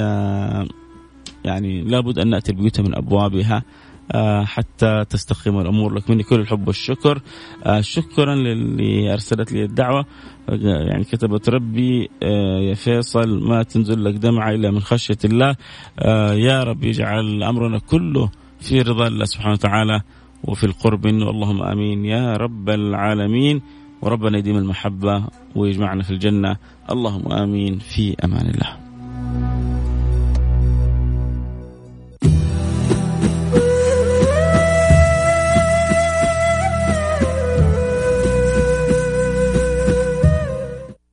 يعني 1.45 1.81
لابد 1.81 2.19
أن 2.19 2.29
نأتي 2.29 2.51
البيوت 2.51 2.81
من 2.81 2.95
أبوابها. 2.95 3.63
حتى 4.45 5.05
تستقيم 5.09 5.59
الأمور. 5.59 5.93
لك 5.93 6.09
مني 6.09 6.23
كل 6.23 6.39
الحب 6.39 6.67
والشكر. 6.67 7.21
آه، 7.63 7.81
شكرا 7.81 8.35
للي 8.35 9.13
أرسلت 9.13 9.51
لي 9.51 9.63
الدعوة. 9.63 10.05
يعني 10.49 11.03
كتبت 11.03 11.49
ربي 11.49 12.09
آه، 12.23 12.59
يا 12.59 12.73
فيصل 12.73 13.47
ما 13.47 13.63
تنزل 13.63 14.03
لك 14.05 14.13
دمعة 14.13 14.51
إلا 14.51 14.71
من 14.71 14.79
خشية 14.79 15.17
الله. 15.25 15.55
يا 16.33 16.63
رب 16.63 16.83
يجعل 16.83 17.43
أمرنا 17.43 17.79
كله 17.79 18.29
في 18.59 18.81
رضا 18.81 19.07
الله 19.07 19.25
سبحانه 19.25 19.53
وتعالى 19.53 20.01
وفي 20.43 20.63
القرب 20.63 21.07
منه. 21.07 21.29
اللهم 21.29 21.63
آمين. 21.63 22.05
يا 22.05 22.37
رب 22.37 22.69
العالمين. 22.69 23.61
وربنا 24.01 24.37
يديم 24.37 24.57
المحبة 24.57 25.27
ويجمعنا 25.55 26.03
في 26.03 26.11
الجنة. 26.11 26.57
اللهم 26.91 27.31
آمين. 27.31 27.79
في 27.79 28.15
أمان 28.23 28.49
الله. 28.49 28.84